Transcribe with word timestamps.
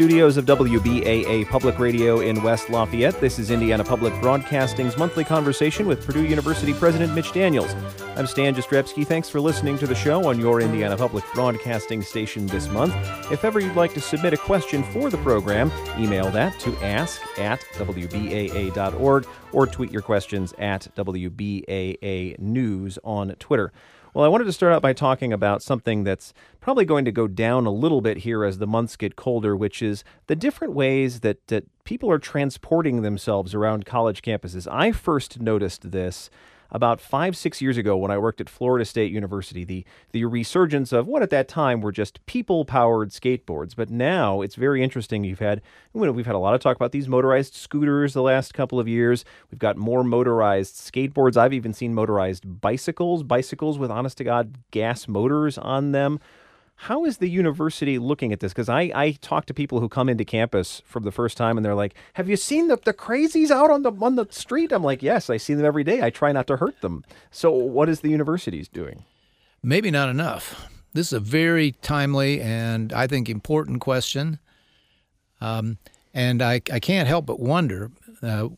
studios 0.00 0.38
of 0.38 0.46
WBAA 0.46 1.46
Public 1.50 1.78
Radio 1.78 2.20
in 2.20 2.42
West 2.42 2.70
Lafayette. 2.70 3.20
This 3.20 3.38
is 3.38 3.50
Indiana 3.50 3.84
Public 3.84 4.18
Broadcasting's 4.22 4.96
monthly 4.96 5.24
conversation 5.24 5.86
with 5.86 6.02
Purdue 6.06 6.24
University 6.24 6.72
President 6.72 7.14
Mitch 7.14 7.34
Daniels. 7.34 7.74
I'm 8.16 8.26
Stan 8.26 8.54
Jastrzebski. 8.54 9.06
Thanks 9.06 9.28
for 9.28 9.42
listening 9.42 9.76
to 9.76 9.86
the 9.86 9.94
show 9.94 10.26
on 10.26 10.40
your 10.40 10.62
Indiana 10.62 10.96
Public 10.96 11.22
Broadcasting 11.34 12.00
station 12.00 12.46
this 12.46 12.66
month. 12.70 12.94
If 13.30 13.44
ever 13.44 13.60
you'd 13.60 13.76
like 13.76 13.92
to 13.92 14.00
submit 14.00 14.32
a 14.32 14.38
question 14.38 14.82
for 14.84 15.10
the 15.10 15.18
program, 15.18 15.70
email 15.98 16.30
that 16.30 16.58
to 16.60 16.74
ask 16.78 17.20
at 17.38 17.60
WBAA.org 17.74 19.26
or 19.52 19.66
tweet 19.66 19.92
your 19.92 20.00
questions 20.00 20.54
at 20.56 20.88
WBAA 20.96 22.38
News 22.38 22.98
on 23.04 23.34
Twitter. 23.38 23.70
Well, 24.12 24.24
I 24.24 24.28
wanted 24.28 24.44
to 24.44 24.52
start 24.52 24.72
out 24.72 24.82
by 24.82 24.92
talking 24.92 25.32
about 25.32 25.62
something 25.62 26.02
that's 26.02 26.34
probably 26.60 26.84
going 26.84 27.04
to 27.04 27.12
go 27.12 27.28
down 27.28 27.66
a 27.66 27.70
little 27.70 28.00
bit 28.00 28.18
here 28.18 28.44
as 28.44 28.58
the 28.58 28.66
months 28.66 28.96
get 28.96 29.14
colder, 29.14 29.56
which 29.56 29.82
is 29.82 30.02
the 30.26 30.34
different 30.34 30.74
ways 30.74 31.20
that, 31.20 31.46
that 31.46 31.64
people 31.84 32.10
are 32.10 32.18
transporting 32.18 33.02
themselves 33.02 33.54
around 33.54 33.86
college 33.86 34.22
campuses. 34.22 34.66
I 34.70 34.90
first 34.90 35.40
noticed 35.40 35.92
this 35.92 36.28
about 36.72 37.00
five, 37.00 37.36
six 37.36 37.60
years 37.60 37.76
ago 37.76 37.96
when 37.96 38.10
I 38.10 38.18
worked 38.18 38.40
at 38.40 38.48
Florida 38.48 38.84
State 38.84 39.12
University, 39.12 39.64
the, 39.64 39.84
the 40.12 40.24
resurgence 40.24 40.92
of 40.92 41.06
what 41.06 41.22
at 41.22 41.30
that 41.30 41.48
time 41.48 41.80
were 41.80 41.92
just 41.92 42.24
people 42.26 42.64
powered 42.64 43.10
skateboards. 43.10 43.74
But 43.76 43.90
now 43.90 44.40
it's 44.40 44.54
very 44.54 44.82
interesting. 44.82 45.24
You've 45.24 45.38
had, 45.38 45.62
we've 45.92 46.26
had 46.26 46.34
a 46.34 46.38
lot 46.38 46.54
of 46.54 46.60
talk 46.60 46.76
about 46.76 46.92
these 46.92 47.08
motorized 47.08 47.54
scooters 47.54 48.14
the 48.14 48.22
last 48.22 48.54
couple 48.54 48.78
of 48.78 48.88
years. 48.88 49.24
We've 49.50 49.58
got 49.58 49.76
more 49.76 50.04
motorized 50.04 50.74
skateboards. 50.74 51.36
I've 51.36 51.52
even 51.52 51.72
seen 51.72 51.94
motorized 51.94 52.60
bicycles, 52.60 53.22
bicycles 53.22 53.78
with 53.78 53.90
honest 53.90 54.18
to 54.18 54.24
God 54.24 54.56
gas 54.70 55.08
motors 55.08 55.58
on 55.58 55.92
them. 55.92 56.20
How 56.84 57.04
is 57.04 57.18
the 57.18 57.28
university 57.28 57.98
looking 57.98 58.32
at 58.32 58.40
this? 58.40 58.54
Because 58.54 58.70
I, 58.70 58.90
I 58.94 59.10
talk 59.20 59.44
to 59.46 59.54
people 59.54 59.80
who 59.80 59.88
come 59.88 60.08
into 60.08 60.24
campus 60.24 60.80
for 60.86 60.98
the 60.98 61.12
first 61.12 61.36
time 61.36 61.58
and 61.58 61.64
they're 61.64 61.74
like, 61.74 61.94
Have 62.14 62.26
you 62.26 62.36
seen 62.38 62.68
the, 62.68 62.78
the 62.82 62.94
crazies 62.94 63.50
out 63.50 63.70
on 63.70 63.82
the 63.82 63.92
on 64.00 64.16
the 64.16 64.26
street? 64.30 64.72
I'm 64.72 64.82
like, 64.82 65.02
Yes, 65.02 65.28
I 65.28 65.36
see 65.36 65.52
them 65.52 65.66
every 65.66 65.84
day. 65.84 66.00
I 66.02 66.08
try 66.08 66.32
not 66.32 66.46
to 66.46 66.56
hurt 66.56 66.80
them. 66.80 67.04
So 67.30 67.50
what 67.50 67.90
is 67.90 68.00
the 68.00 68.08
university's 68.08 68.66
doing? 68.66 69.04
Maybe 69.62 69.90
not 69.90 70.08
enough. 70.08 70.70
This 70.94 71.08
is 71.08 71.12
a 71.12 71.20
very 71.20 71.72
timely 71.82 72.40
and 72.40 72.94
I 72.94 73.06
think 73.06 73.28
important 73.28 73.82
question. 73.82 74.38
Um, 75.42 75.76
and 76.14 76.40
I, 76.40 76.62
I 76.72 76.80
can't 76.80 77.06
help 77.06 77.26
but 77.26 77.40
wonder 77.40 77.90
uh, 78.22 78.48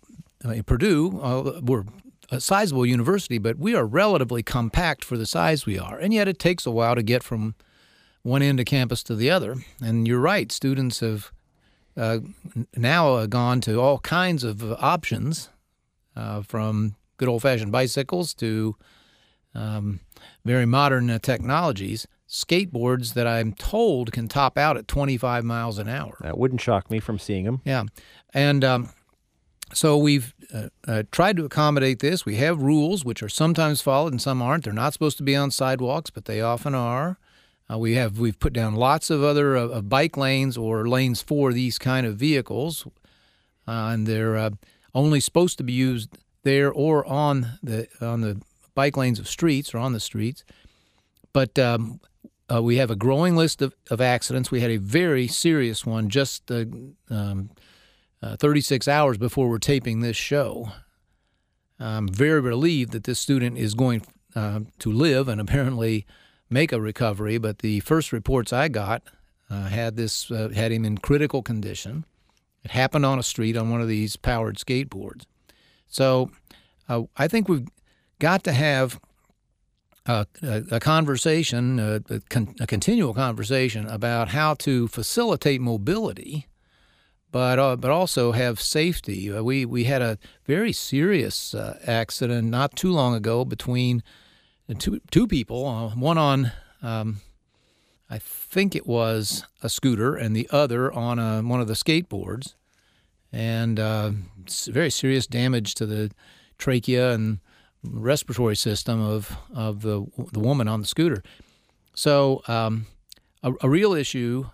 Purdue, 0.64 1.20
uh, 1.20 1.60
we're 1.60 1.84
a 2.30 2.40
sizable 2.40 2.86
university, 2.86 3.38
but 3.38 3.58
we 3.58 3.74
are 3.74 3.84
relatively 3.84 4.44
compact 4.44 5.04
for 5.04 5.16
the 5.16 5.26
size 5.26 5.66
we 5.66 5.76
are. 5.76 5.98
And 5.98 6.14
yet 6.14 6.28
it 6.28 6.38
takes 6.38 6.66
a 6.66 6.70
while 6.70 6.94
to 6.94 7.02
get 7.02 7.24
from 7.24 7.56
one 8.22 8.42
end 8.42 8.60
of 8.60 8.66
campus 8.66 9.02
to 9.04 9.14
the 9.14 9.30
other. 9.30 9.56
And 9.82 10.06
you're 10.06 10.20
right, 10.20 10.50
students 10.52 11.00
have 11.00 11.32
uh, 11.96 12.18
now 12.76 13.14
uh, 13.14 13.26
gone 13.26 13.60
to 13.62 13.80
all 13.80 13.98
kinds 13.98 14.44
of 14.44 14.62
options, 14.82 15.50
uh, 16.16 16.42
from 16.42 16.96
good 17.16 17.28
old 17.28 17.42
fashioned 17.42 17.72
bicycles 17.72 18.34
to 18.34 18.76
um, 19.54 20.00
very 20.44 20.66
modern 20.66 21.10
uh, 21.10 21.18
technologies. 21.18 22.06
Skateboards 22.28 23.12
that 23.12 23.26
I'm 23.26 23.52
told 23.52 24.12
can 24.12 24.26
top 24.26 24.56
out 24.56 24.78
at 24.78 24.88
25 24.88 25.44
miles 25.44 25.78
an 25.78 25.88
hour. 25.88 26.16
That 26.20 26.38
wouldn't 26.38 26.62
shock 26.62 26.90
me 26.90 26.98
from 26.98 27.18
seeing 27.18 27.44
them. 27.44 27.60
Yeah. 27.64 27.84
And 28.32 28.64
um, 28.64 28.88
so 29.74 29.98
we've 29.98 30.32
uh, 30.52 30.68
uh, 30.88 31.02
tried 31.10 31.36
to 31.36 31.44
accommodate 31.44 31.98
this. 31.98 32.24
We 32.24 32.36
have 32.36 32.62
rules 32.62 33.04
which 33.04 33.22
are 33.22 33.28
sometimes 33.28 33.82
followed 33.82 34.12
and 34.12 34.22
some 34.22 34.40
aren't. 34.40 34.64
They're 34.64 34.72
not 34.72 34.94
supposed 34.94 35.18
to 35.18 35.22
be 35.22 35.36
on 35.36 35.50
sidewalks, 35.50 36.08
but 36.08 36.24
they 36.24 36.40
often 36.40 36.74
are. 36.74 37.18
Uh, 37.72 37.78
we 37.78 37.94
have 37.94 38.18
we've 38.18 38.38
put 38.38 38.52
down 38.52 38.74
lots 38.74 39.08
of 39.08 39.22
other 39.22 39.56
uh, 39.56 39.80
bike 39.80 40.16
lanes 40.16 40.56
or 40.56 40.88
lanes 40.88 41.22
for 41.22 41.52
these 41.52 41.78
kind 41.78 42.06
of 42.06 42.16
vehicles, 42.16 42.86
uh, 43.66 43.90
and 43.92 44.06
they're 44.06 44.36
uh, 44.36 44.50
only 44.94 45.20
supposed 45.20 45.58
to 45.58 45.64
be 45.64 45.72
used 45.72 46.10
there 46.42 46.70
or 46.70 47.06
on 47.06 47.58
the 47.62 47.86
on 48.00 48.20
the 48.20 48.40
bike 48.74 48.96
lanes 48.96 49.18
of 49.18 49.28
streets 49.28 49.74
or 49.74 49.78
on 49.78 49.92
the 49.92 50.00
streets. 50.00 50.44
But 51.32 51.58
um, 51.58 52.00
uh, 52.52 52.62
we 52.62 52.76
have 52.76 52.90
a 52.90 52.96
growing 52.96 53.36
list 53.36 53.62
of, 53.62 53.74
of 53.90 54.00
accidents. 54.00 54.50
We 54.50 54.60
had 54.60 54.70
a 54.70 54.76
very 54.76 55.26
serious 55.26 55.86
one 55.86 56.10
just 56.10 56.50
uh, 56.50 56.64
um, 57.08 57.50
36 58.22 58.86
hours 58.86 59.16
before 59.16 59.48
we're 59.48 59.58
taping 59.58 60.00
this 60.00 60.16
show. 60.16 60.72
I'm 61.78 62.06
very 62.06 62.40
relieved 62.40 62.92
that 62.92 63.04
this 63.04 63.18
student 63.18 63.56
is 63.56 63.74
going 63.74 64.04
to 64.34 64.92
live 64.92 65.28
and 65.28 65.40
apparently 65.40 66.06
make 66.52 66.72
a 66.72 66.80
recovery, 66.80 67.38
but 67.38 67.60
the 67.60 67.80
first 67.80 68.12
reports 68.12 68.52
I 68.52 68.68
got 68.68 69.02
uh, 69.50 69.64
had 69.64 69.96
this 69.96 70.30
uh, 70.30 70.50
had 70.54 70.72
him 70.72 70.84
in 70.84 70.98
critical 70.98 71.42
condition. 71.42 72.04
It 72.64 72.70
happened 72.70 73.04
on 73.04 73.18
a 73.18 73.22
street 73.22 73.56
on 73.56 73.70
one 73.70 73.80
of 73.80 73.88
these 73.88 74.16
powered 74.16 74.56
skateboards. 74.56 75.24
So 75.88 76.30
uh, 76.88 77.02
I 77.16 77.28
think 77.28 77.48
we've 77.48 77.68
got 78.18 78.44
to 78.44 78.52
have 78.52 79.00
a, 80.06 80.26
a, 80.42 80.62
a 80.72 80.80
conversation, 80.80 81.78
a, 81.78 82.00
con- 82.28 82.54
a, 82.60 82.66
continual 82.66 83.14
conversation 83.14 83.86
about 83.86 84.28
how 84.28 84.54
to 84.54 84.88
facilitate 84.88 85.60
mobility, 85.60 86.46
but 87.30 87.58
uh, 87.58 87.76
but 87.76 87.90
also 87.90 88.32
have 88.32 88.60
safety. 88.60 89.32
Uh, 89.32 89.42
we 89.42 89.64
we 89.64 89.84
had 89.84 90.02
a 90.02 90.18
very 90.46 90.72
serious 90.72 91.54
uh, 91.54 91.78
accident 91.86 92.48
not 92.48 92.76
too 92.76 92.92
long 92.92 93.14
ago 93.14 93.44
between 93.44 94.02
two 94.78 95.00
two 95.10 95.26
people, 95.26 95.66
uh, 95.66 95.88
one 95.94 96.18
on 96.18 96.52
um, 96.82 97.20
I 98.12 98.18
think 98.18 98.76
it 98.76 98.86
was 98.86 99.44
a 99.62 99.70
scooter, 99.70 100.14
and 100.14 100.36
the 100.36 100.46
other 100.50 100.92
on 100.92 101.18
a, 101.18 101.40
one 101.40 101.62
of 101.62 101.66
the 101.66 101.72
skateboards, 101.72 102.54
and 103.32 103.80
uh, 103.80 104.10
very 104.66 104.90
serious 104.90 105.26
damage 105.26 105.74
to 105.76 105.86
the 105.86 106.10
trachea 106.58 107.12
and 107.12 107.38
respiratory 107.82 108.56
system 108.56 109.00
of 109.00 109.36
of 109.54 109.80
the 109.80 110.04
the 110.32 110.40
woman 110.40 110.68
on 110.68 110.82
the 110.82 110.86
scooter. 110.86 111.22
So 111.94 112.42
um, 112.48 112.86
a, 113.42 113.52
a, 113.62 113.68
real 113.70 113.94
issue 113.94 114.46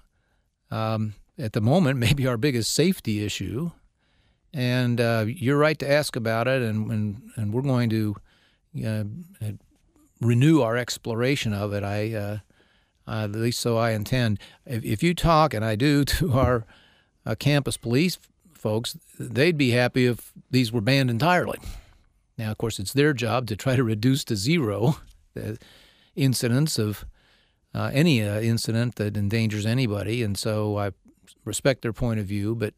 um, 0.70 1.14
at 1.36 1.52
the 1.52 1.60
moment, 1.60 1.98
maybe 2.06 2.26
our 2.28 2.36
biggest 2.36 2.72
safety 2.72 3.24
issue. 3.24 3.72
And 4.54 5.00
uh, 5.00 5.24
you're 5.26 5.58
right 5.58 5.78
to 5.80 5.90
ask 5.90 6.14
about 6.14 6.46
it, 6.46 6.62
and 6.62 6.90
and, 6.92 7.30
and 7.34 7.52
we're 7.52 7.62
going 7.62 7.90
to 7.90 8.16
uh, 8.86 9.04
renew 10.20 10.60
our 10.60 10.76
exploration 10.76 11.52
of 11.52 11.72
it. 11.72 11.82
I, 11.82 12.14
uh, 12.14 12.38
uh, 13.06 13.24
at 13.24 13.32
least 13.32 13.60
so 13.60 13.76
I 13.76 13.92
intend. 13.92 14.38
If, 14.66 14.84
if, 14.84 15.02
you 15.02 15.14
talk, 15.14 15.54
and 15.54 15.64
I 15.64 15.76
do, 15.76 16.04
to 16.16 16.32
our 16.32 16.66
uh, 17.24 17.34
campus 17.34 17.76
police 17.76 18.18
folks, 18.52 18.96
they'd 19.18 19.56
be 19.56 19.70
happy 19.70 20.06
if 20.06 20.32
these 20.50 20.72
were 20.72 20.80
banned 20.80 21.10
entirely. 21.10 21.58
Now, 22.36 22.50
of 22.50 22.58
course, 22.58 22.78
it's 22.78 22.92
their 22.92 23.12
job 23.12 23.46
to 23.48 23.56
try 23.56 23.76
to 23.76 23.84
reduce 23.84 24.24
to 24.24 24.36
zero 24.36 24.96
the 25.34 25.58
incidents 26.14 26.78
of 26.78 27.04
uh, 27.74 27.90
any 27.92 28.22
uh, 28.22 28.40
incident 28.40 28.96
that 28.96 29.16
endangers 29.16 29.66
anybody, 29.66 30.22
and 30.22 30.36
so 30.36 30.78
I 30.78 30.92
respect 31.44 31.82
their 31.82 31.92
point 31.92 32.18
of 32.18 32.26
view, 32.26 32.54
but 32.54 32.74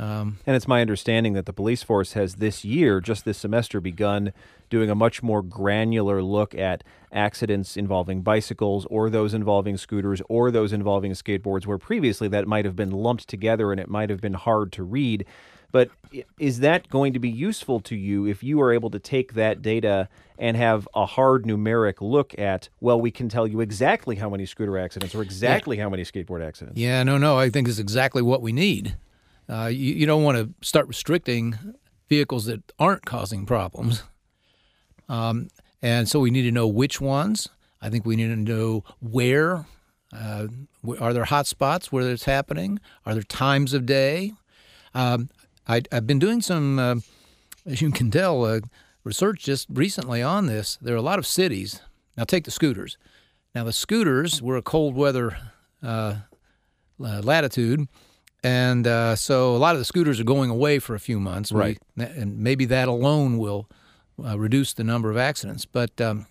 um, 0.00 0.38
and 0.46 0.56
it's 0.56 0.66
my 0.66 0.80
understanding 0.80 1.34
that 1.34 1.44
the 1.44 1.52
police 1.52 1.82
force 1.82 2.14
has 2.14 2.36
this 2.36 2.64
year, 2.64 3.02
just 3.02 3.26
this 3.26 3.36
semester, 3.36 3.82
begun 3.82 4.32
doing 4.70 4.88
a 4.88 4.94
much 4.94 5.22
more 5.22 5.42
granular 5.42 6.22
look 6.22 6.54
at 6.54 6.82
accidents 7.12 7.76
involving 7.76 8.22
bicycles 8.22 8.86
or 8.86 9.10
those 9.10 9.34
involving 9.34 9.76
scooters 9.76 10.22
or 10.30 10.50
those 10.50 10.72
involving 10.72 11.12
skateboards, 11.12 11.66
where 11.66 11.76
previously 11.76 12.28
that 12.28 12.48
might 12.48 12.64
have 12.64 12.74
been 12.74 12.90
lumped 12.90 13.28
together 13.28 13.72
and 13.72 13.78
it 13.78 13.90
might 13.90 14.08
have 14.08 14.22
been 14.22 14.32
hard 14.32 14.72
to 14.72 14.82
read. 14.82 15.26
But 15.70 15.90
is 16.38 16.60
that 16.60 16.88
going 16.88 17.12
to 17.12 17.18
be 17.18 17.28
useful 17.28 17.78
to 17.80 17.94
you 17.94 18.26
if 18.26 18.42
you 18.42 18.58
are 18.62 18.72
able 18.72 18.88
to 18.90 18.98
take 18.98 19.34
that 19.34 19.60
data 19.60 20.08
and 20.38 20.56
have 20.56 20.88
a 20.94 21.04
hard 21.04 21.44
numeric 21.44 22.00
look 22.00 22.36
at, 22.38 22.70
well, 22.80 22.98
we 22.98 23.10
can 23.10 23.28
tell 23.28 23.46
you 23.46 23.60
exactly 23.60 24.16
how 24.16 24.30
many 24.30 24.46
scooter 24.46 24.78
accidents 24.78 25.14
or 25.14 25.20
exactly 25.20 25.76
yeah. 25.76 25.82
how 25.82 25.90
many 25.90 26.04
skateboard 26.04 26.42
accidents? 26.42 26.80
Yeah, 26.80 27.02
no, 27.02 27.18
no. 27.18 27.38
I 27.38 27.50
think 27.50 27.68
it's 27.68 27.78
exactly 27.78 28.22
what 28.22 28.40
we 28.40 28.50
need. 28.50 28.96
Uh, 29.50 29.66
you, 29.66 29.94
you, 29.94 30.06
don't 30.06 30.22
want 30.22 30.38
to 30.38 30.54
start 30.64 30.86
restricting 30.86 31.58
vehicles 32.08 32.44
that 32.44 32.62
aren't 32.78 33.04
causing 33.04 33.46
problems. 33.46 34.04
Um, 35.08 35.48
and 35.82 36.08
so 36.08 36.20
we 36.20 36.30
need 36.30 36.42
to 36.42 36.52
know 36.52 36.68
which 36.68 37.00
ones. 37.00 37.48
I 37.82 37.90
think 37.90 38.06
we 38.06 38.14
need 38.14 38.28
to 38.28 38.36
know 38.36 38.84
where. 39.00 39.66
Uh, 40.12 40.46
are 41.00 41.12
there 41.12 41.24
hot 41.24 41.48
spots 41.48 41.90
where 41.90 42.08
it's 42.08 42.24
happening? 42.24 42.78
Are 43.04 43.14
there 43.14 43.24
times 43.24 43.74
of 43.74 43.86
day? 43.86 44.32
Um, 44.94 45.30
I, 45.66 45.82
have 45.90 46.06
been 46.06 46.20
doing 46.20 46.42
some, 46.42 46.78
uh, 46.78 46.96
as 47.66 47.82
you 47.82 47.90
can 47.90 48.10
tell, 48.10 48.44
uh, 48.44 48.60
research 49.02 49.42
just 49.42 49.66
recently 49.68 50.22
on 50.22 50.46
this. 50.46 50.78
There 50.80 50.94
are 50.94 50.98
a 50.98 51.02
lot 51.02 51.18
of 51.18 51.26
cities. 51.26 51.80
Now, 52.16 52.22
take 52.22 52.44
the 52.44 52.50
scooters. 52.52 52.98
Now, 53.52 53.64
the 53.64 53.72
scooters 53.72 54.40
were 54.40 54.56
a 54.56 54.62
cold 54.62 54.94
weather 54.94 55.36
uh, 55.82 56.18
latitude 56.98 57.88
and 58.42 58.86
uh, 58.86 59.16
so 59.16 59.54
a 59.54 59.58
lot 59.58 59.74
of 59.74 59.80
the 59.80 59.84
scooters 59.84 60.18
are 60.20 60.24
going 60.24 60.50
away 60.50 60.78
for 60.78 60.94
a 60.94 61.00
few 61.00 61.20
months, 61.20 61.52
right? 61.52 61.78
We, 61.96 62.04
and 62.04 62.38
maybe 62.38 62.64
that 62.66 62.88
alone 62.88 63.38
will 63.38 63.68
uh, 64.24 64.38
reduce 64.38 64.72
the 64.72 64.84
number 64.84 65.10
of 65.10 65.16
accidents. 65.16 65.66
But 65.66 66.00
um, 66.00 66.26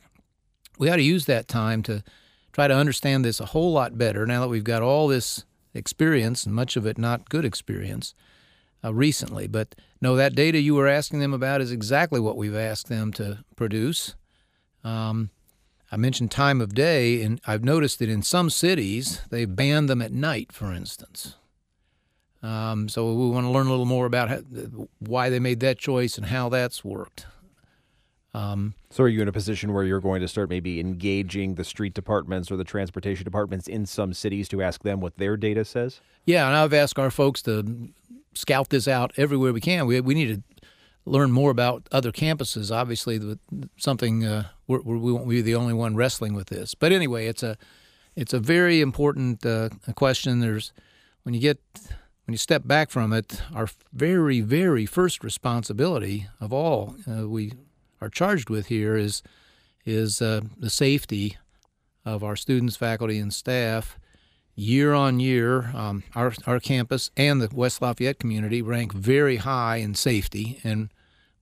we 0.77 0.89
ought 0.89 0.95
to 0.95 1.03
use 1.03 1.25
that 1.25 1.47
time 1.47 1.83
to 1.83 2.03
try 2.51 2.67
to 2.67 2.73
understand 2.73 3.23
this 3.23 3.39
a 3.39 3.47
whole 3.47 3.71
lot 3.71 3.97
better. 3.97 4.25
Now 4.25 4.41
that 4.41 4.47
we've 4.47 4.63
got 4.63 4.81
all 4.81 5.07
this 5.07 5.45
experience, 5.73 6.45
and 6.45 6.55
much 6.55 6.75
of 6.75 6.85
it 6.85 6.97
not 6.97 7.29
good 7.29 7.45
experience 7.45 8.13
uh, 8.83 8.93
recently. 8.93 9.47
But 9.47 9.75
no, 10.01 10.15
that 10.15 10.35
data 10.35 10.59
you 10.59 10.75
were 10.75 10.87
asking 10.87 11.19
them 11.19 11.33
about 11.33 11.61
is 11.61 11.71
exactly 11.71 12.19
what 12.19 12.37
we've 12.37 12.55
asked 12.55 12.87
them 12.87 13.13
to 13.13 13.43
produce. 13.55 14.15
Um, 14.83 15.29
I 15.91 15.97
mentioned 15.97 16.31
time 16.31 16.61
of 16.61 16.73
day, 16.73 17.21
and 17.21 17.41
I've 17.47 17.63
noticed 17.63 17.99
that 17.99 18.09
in 18.09 18.21
some 18.21 18.49
cities 18.49 19.21
they've 19.29 19.53
banned 19.53 19.89
them 19.89 20.01
at 20.01 20.11
night, 20.11 20.51
for 20.51 20.71
instance. 20.71 21.35
Um, 22.41 22.87
so 22.87 23.13
we 23.13 23.29
want 23.29 23.45
to 23.45 23.51
learn 23.51 23.67
a 23.67 23.69
little 23.69 23.85
more 23.85 24.05
about 24.05 24.29
how, 24.29 24.41
why 24.99 25.29
they 25.29 25.39
made 25.39 25.59
that 25.59 25.77
choice 25.77 26.17
and 26.17 26.27
how 26.27 26.49
that's 26.49 26.83
worked. 26.85 27.25
Um, 28.33 28.75
so, 28.91 29.03
are 29.03 29.07
you 29.07 29.21
in 29.21 29.27
a 29.27 29.31
position 29.31 29.73
where 29.73 29.83
you're 29.83 29.99
going 29.99 30.21
to 30.21 30.27
start 30.27 30.49
maybe 30.49 30.79
engaging 30.79 31.55
the 31.55 31.63
street 31.63 31.95
departments 31.95 32.51
or 32.51 32.57
the 32.57 32.63
transportation 32.63 33.23
departments 33.23 33.67
in 33.67 33.87
some 33.87 34.13
cities 34.13 34.47
to 34.49 34.61
ask 34.61 34.83
them 34.83 34.99
what 34.99 35.17
their 35.17 35.35
data 35.35 35.65
says? 35.65 35.99
Yeah, 36.25 36.47
and 36.47 36.55
I've 36.55 36.73
asked 36.73 36.99
our 36.99 37.09
folks 37.09 37.41
to 37.43 37.89
scout 38.35 38.69
this 38.69 38.87
out 38.87 39.11
everywhere 39.17 39.51
we 39.51 39.61
can. 39.61 39.87
We, 39.87 39.99
we 40.01 40.13
need 40.13 40.35
to 40.35 40.65
learn 41.05 41.31
more 41.31 41.49
about 41.49 41.89
other 41.91 42.11
campuses. 42.11 42.73
Obviously, 42.73 43.19
something 43.77 44.23
uh, 44.23 44.43
we're, 44.67 44.81
we 44.81 45.11
won't 45.11 45.27
be 45.27 45.41
the 45.41 45.55
only 45.55 45.73
one 45.73 45.95
wrestling 45.95 46.35
with 46.35 46.49
this. 46.49 46.75
But 46.75 46.91
anyway, 46.91 47.25
it's 47.25 47.41
a 47.41 47.57
it's 48.15 48.33
a 48.33 48.39
very 48.39 48.79
important 48.79 49.43
uh, 49.43 49.69
question. 49.95 50.39
There's 50.39 50.71
when 51.23 51.33
you 51.33 51.41
get 51.41 51.59
when 52.29 52.33
you 52.33 52.37
step 52.37 52.67
back 52.67 52.91
from 52.91 53.11
it, 53.11 53.41
our 53.55 53.67
very 53.91 54.39
very 54.39 54.85
first 54.85 55.23
responsibility 55.23 56.27
of 56.39 56.53
all 56.53 56.95
uh, 57.09 57.27
we 57.27 57.53
are 58.01 58.07
charged 58.07 58.51
with 58.51 58.67
here 58.67 58.95
is 58.95 59.23
is 59.83 60.21
uh, 60.21 60.41
the 60.55 60.69
safety 60.69 61.37
of 62.05 62.23
our 62.23 62.35
students, 62.35 62.75
faculty, 62.75 63.17
and 63.17 63.33
staff 63.33 63.97
year 64.53 64.93
on 64.93 65.19
year, 65.19 65.71
um, 65.73 66.03
our, 66.13 66.31
our 66.45 66.59
campus 66.59 67.09
and 67.17 67.41
the 67.41 67.49
West 67.51 67.81
Lafayette 67.81 68.19
community 68.19 68.61
rank 68.61 68.93
very 68.93 69.37
high 69.37 69.77
in 69.77 69.95
safety, 69.95 70.59
and 70.63 70.89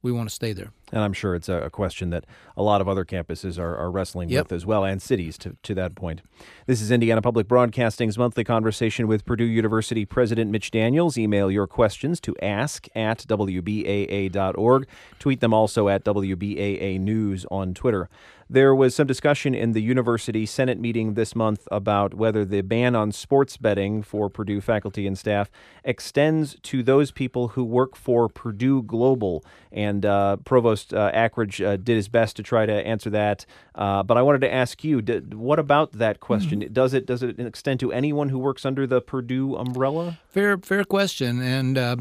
we 0.01 0.13
want 0.13 0.29
to 0.29 0.35
stay 0.35 0.53
there. 0.53 0.71
And 0.91 1.01
I'm 1.01 1.13
sure 1.13 1.35
it's 1.35 1.49
a, 1.49 1.69
question 1.69 2.11
that 2.11 2.25
a 2.55 2.63
lot 2.63 2.79
of 2.79 2.87
other 2.87 3.03
campuses 3.03 3.59
are, 3.59 3.75
are 3.75 3.91
wrestling 3.91 4.29
yep. 4.29 4.45
with 4.45 4.53
as 4.53 4.65
well, 4.65 4.85
and 4.85 5.01
cities 5.01 5.37
to, 5.39 5.57
to 5.63 5.75
that 5.75 5.95
point. 5.95 6.21
This 6.65 6.81
is 6.81 6.91
Indiana 6.91 7.21
Public 7.21 7.47
Broadcasting's 7.47 8.17
monthly 8.17 8.45
conversation 8.45 9.05
with 9.05 9.25
Purdue 9.25 9.43
University 9.43 10.05
President 10.05 10.49
Mitch 10.49 10.71
Daniels. 10.71 11.17
Email 11.17 11.51
your 11.51 11.67
questions 11.67 12.21
to 12.21 12.35
ask 12.41 12.87
at 12.95 13.19
WBAA.org. 13.27 14.87
Tweet 15.19 15.41
them 15.41 15.53
also 15.53 15.89
at 15.89 16.05
WBAA 16.05 16.99
News 17.01 17.45
on 17.51 17.73
Twitter. 17.73 18.09
There 18.49 18.73
was 18.73 18.95
some 18.95 19.07
discussion 19.07 19.53
in 19.53 19.73
the 19.73 19.81
university 19.81 20.45
Senate 20.45 20.79
meeting 20.79 21.15
this 21.15 21.35
month 21.35 21.67
about 21.69 22.13
whether 22.13 22.45
the 22.45 22.61
ban 22.61 22.95
on 22.95 23.11
sports 23.11 23.57
betting 23.57 24.01
for 24.01 24.29
Purdue 24.29 24.61
faculty 24.61 25.05
and 25.05 25.17
staff 25.17 25.51
extends 25.83 26.55
to 26.63 26.81
those 26.81 27.11
people 27.11 27.49
who 27.49 27.65
work 27.65 27.97
for 27.97 28.29
Purdue 28.29 28.83
Global. 28.83 29.43
And 29.69 30.05
uh, 30.05 30.37
Provost 30.45 30.76
uh, 30.93 31.11
Akridge 31.11 31.65
uh, 31.65 31.77
did 31.77 31.95
his 31.95 32.07
best 32.07 32.35
to 32.37 32.43
try 32.43 32.65
to 32.65 32.73
answer 32.73 33.09
that. 33.09 33.45
Uh, 33.75 34.03
but 34.03 34.17
I 34.17 34.21
wanted 34.21 34.41
to 34.41 34.53
ask 34.53 34.83
you, 34.83 35.01
did, 35.01 35.33
what 35.33 35.59
about 35.59 35.93
that 35.93 36.19
question? 36.19 36.61
Mm-hmm. 36.61 36.73
Does 36.73 36.93
it 36.93 37.05
does 37.05 37.23
it 37.23 37.39
extend 37.39 37.79
to 37.81 37.91
anyone 37.91 38.29
who 38.29 38.39
works 38.39 38.65
under 38.65 38.87
the 38.87 39.01
Purdue 39.01 39.55
umbrella? 39.55 40.19
Fair 40.29 40.57
fair 40.57 40.83
question. 40.83 41.41
And 41.41 41.77
uh, 41.77 41.95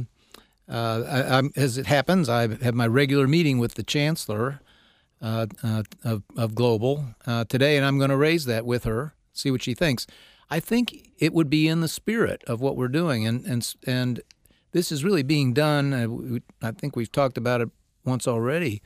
uh, 0.68 1.42
I, 1.42 1.58
as 1.58 1.78
it 1.78 1.86
happens, 1.86 2.28
I 2.28 2.48
have 2.62 2.74
my 2.74 2.86
regular 2.86 3.26
meeting 3.26 3.58
with 3.58 3.74
the 3.74 3.82
chancellor 3.82 4.60
uh, 5.22 5.46
uh, 5.62 5.82
of, 6.04 6.22
of 6.36 6.54
Global 6.54 7.06
uh, 7.26 7.44
today, 7.44 7.76
and 7.76 7.86
I'm 7.86 7.98
going 7.98 8.10
to 8.10 8.16
raise 8.16 8.44
that 8.46 8.66
with 8.66 8.84
her, 8.84 9.14
see 9.32 9.50
what 9.50 9.62
she 9.62 9.74
thinks. 9.74 10.06
I 10.50 10.60
think 10.60 11.10
it 11.18 11.32
would 11.32 11.48
be 11.48 11.68
in 11.68 11.80
the 11.80 11.88
spirit 11.88 12.44
of 12.46 12.60
what 12.60 12.76
we're 12.76 12.88
doing, 12.88 13.26
and 13.26 13.44
and 13.46 13.74
and 13.86 14.20
this 14.72 14.92
is 14.92 15.04
really 15.04 15.22
being 15.22 15.54
done. 15.54 16.42
I 16.62 16.70
think 16.72 16.96
we've 16.96 17.10
talked 17.10 17.38
about 17.38 17.60
it 17.62 17.70
once 18.06 18.26
already, 18.28 18.82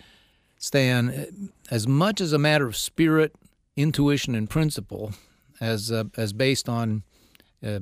Stan. 0.58 1.50
As 1.70 1.86
much 1.86 2.20
as 2.20 2.32
a 2.32 2.38
matter 2.38 2.66
of 2.66 2.76
spirit, 2.76 3.34
intuition, 3.76 4.34
and 4.34 4.48
principle, 4.48 5.12
as 5.60 5.92
uh, 5.92 6.04
as 6.16 6.32
based 6.32 6.68
on 6.68 7.02
uh, 7.64 7.80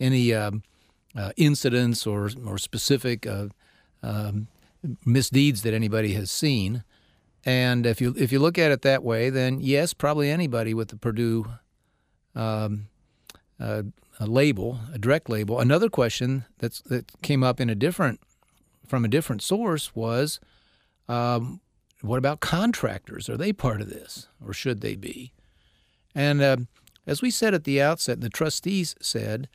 any 0.00 0.32
uh, 0.34 0.50
incidents 1.36 2.06
or 2.06 2.30
or 2.44 2.58
specific 2.58 3.26
um, 4.02 4.48
misdeeds 5.04 5.62
that 5.62 5.74
anybody 5.74 6.14
has 6.14 6.30
seen. 6.30 6.84
And 7.44 7.86
if 7.86 8.00
you 8.00 8.14
if 8.16 8.32
you 8.32 8.38
look 8.38 8.58
at 8.58 8.70
it 8.70 8.82
that 8.82 9.02
way, 9.02 9.30
then 9.30 9.60
yes, 9.60 9.94
probably 9.94 10.30
anybody 10.30 10.74
with 10.74 10.88
the 10.88 10.96
Purdue 10.96 11.46
um, 12.34 12.88
uh, 13.58 13.82
a 14.20 14.26
label, 14.26 14.80
a 14.92 14.98
direct 14.98 15.28
label. 15.28 15.58
Another 15.58 15.88
question 15.88 16.44
that's 16.58 16.80
that 16.82 17.10
came 17.22 17.42
up 17.42 17.60
in 17.60 17.68
a 17.68 17.74
different 17.74 18.20
from 18.86 19.04
a 19.04 19.08
different 19.08 19.42
source 19.42 19.94
was, 19.94 20.38
um, 21.12 21.60
what 22.00 22.18
about 22.18 22.40
contractors? 22.40 23.28
Are 23.28 23.36
they 23.36 23.52
part 23.52 23.80
of 23.80 23.90
this, 23.90 24.28
or 24.44 24.52
should 24.52 24.80
they 24.80 24.96
be? 24.96 25.32
And 26.14 26.40
uh, 26.40 26.56
as 27.06 27.20
we 27.20 27.30
said 27.30 27.54
at 27.54 27.64
the 27.64 27.82
outset, 27.82 28.20
the 28.20 28.30
trustees 28.30 28.94
said, 29.00 29.48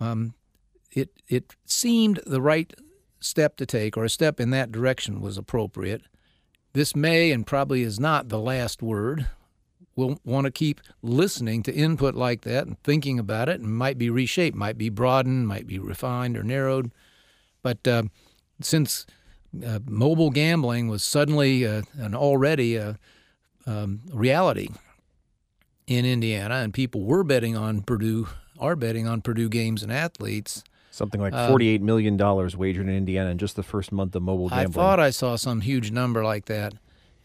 um, 0.00 0.34
it 0.92 1.10
it 1.28 1.56
seemed 1.64 2.20
the 2.26 2.42
right 2.42 2.72
step 3.20 3.56
to 3.56 3.66
take, 3.66 3.96
or 3.96 4.04
a 4.04 4.10
step 4.10 4.38
in 4.38 4.50
that 4.50 4.70
direction 4.70 5.20
was 5.20 5.38
appropriate. 5.38 6.02
This 6.74 6.94
may 6.94 7.32
and 7.32 7.46
probably 7.46 7.82
is 7.82 7.98
not 7.98 8.28
the 8.28 8.38
last 8.38 8.82
word. 8.82 9.26
We'll 9.96 10.20
want 10.24 10.44
to 10.44 10.50
keep 10.50 10.82
listening 11.00 11.62
to 11.62 11.72
input 11.72 12.14
like 12.14 12.42
that 12.42 12.66
and 12.66 12.78
thinking 12.82 13.18
about 13.18 13.48
it, 13.48 13.60
and 13.60 13.74
might 13.74 13.96
be 13.96 14.10
reshaped, 14.10 14.54
might 14.56 14.76
be 14.76 14.90
broadened, 14.90 15.48
might 15.48 15.66
be 15.66 15.78
refined 15.78 16.36
or 16.36 16.42
narrowed. 16.42 16.92
But 17.62 17.88
uh, 17.88 18.02
since 18.60 19.06
uh, 19.64 19.78
mobile 19.86 20.30
gambling 20.30 20.88
was 20.88 21.02
suddenly 21.02 21.66
uh, 21.66 21.82
an 21.98 22.14
already 22.14 22.76
a 22.76 22.98
uh, 23.66 23.70
um, 23.70 24.00
reality 24.12 24.68
in 25.86 26.04
Indiana, 26.04 26.56
and 26.56 26.72
people 26.72 27.02
were 27.02 27.24
betting 27.24 27.56
on 27.56 27.82
Purdue, 27.82 28.28
are 28.58 28.76
betting 28.76 29.06
on 29.06 29.22
Purdue 29.22 29.48
games 29.48 29.82
and 29.82 29.92
athletes, 29.92 30.62
Something 30.96 31.20
like 31.20 31.34
um, 31.34 31.52
$48 31.52 31.82
million 31.82 32.16
wagered 32.56 32.88
in 32.88 32.94
Indiana 32.94 33.28
in 33.28 33.36
just 33.36 33.54
the 33.54 33.62
first 33.62 33.92
month 33.92 34.16
of 34.16 34.22
mobile 34.22 34.48
gambling. 34.48 34.68
I 34.68 34.72
thought 34.72 34.98
I 34.98 35.10
saw 35.10 35.36
some 35.36 35.60
huge 35.60 35.90
number 35.90 36.24
like 36.24 36.46
that. 36.46 36.72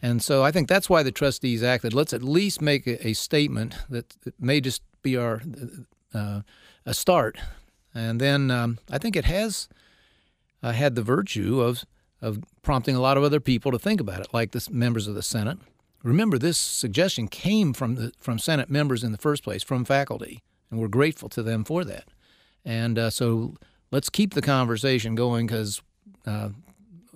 And 0.02 0.22
so 0.22 0.44
I 0.44 0.52
think 0.52 0.68
that's 0.68 0.90
why 0.90 1.04
the 1.04 1.12
trustees 1.14 1.64
acted. 1.64 1.94
Let's 1.94 2.12
at 2.12 2.22
least 2.22 2.62
make 2.62 2.86
a, 2.86 3.08
a 3.08 3.14
statement 3.14 3.78
that, 3.90 4.14
may 4.38 4.60
just 4.60 4.82
be 5.04 5.16
our 5.16 5.42
uh, 6.14 6.42
a 6.86 6.94
start. 6.94 7.38
And 7.96 8.20
then 8.20 8.52
um, 8.52 8.80
I 8.90 8.98
think 8.98 9.16
it 9.16 9.24
has 9.24 9.70
uh, 10.62 10.74
had 10.74 10.96
the 10.96 11.02
virtue 11.02 11.62
of 11.62 11.86
of 12.22 12.40
prompting 12.62 12.96
a 12.96 13.02
lot 13.02 13.18
of 13.18 13.24
other 13.24 13.40
people 13.40 13.72
to 13.72 13.80
think 13.80 14.00
about 14.00 14.22
it, 14.22 14.28
like 14.34 14.52
the 14.52 14.68
members 14.72 15.08
of 15.08 15.16
the 15.16 15.24
Senate. 15.24 15.58
Remember, 16.04 16.38
this 16.38 16.58
suggestion 16.58 17.28
came 17.28 17.74
from 17.74 17.96
the 17.96 18.12
from 18.18 18.40
Senate 18.40 18.70
members 18.70 19.04
in 19.04 19.12
the 19.12 19.18
first 19.18 19.44
place, 19.44 19.64
from 19.64 19.86
faculty, 19.86 20.42
and 20.70 20.80
we're 20.80 20.88
grateful 20.88 21.30
to 21.30 21.44
them 21.44 21.64
for 21.64 21.84
that. 21.84 22.06
And 22.66 22.98
uh, 22.98 23.10
so 23.10 23.56
let's 23.92 24.10
keep 24.10 24.34
the 24.34 24.42
conversation 24.42 25.16
going 25.16 25.48
because 25.48 25.82
uh, 26.26 26.50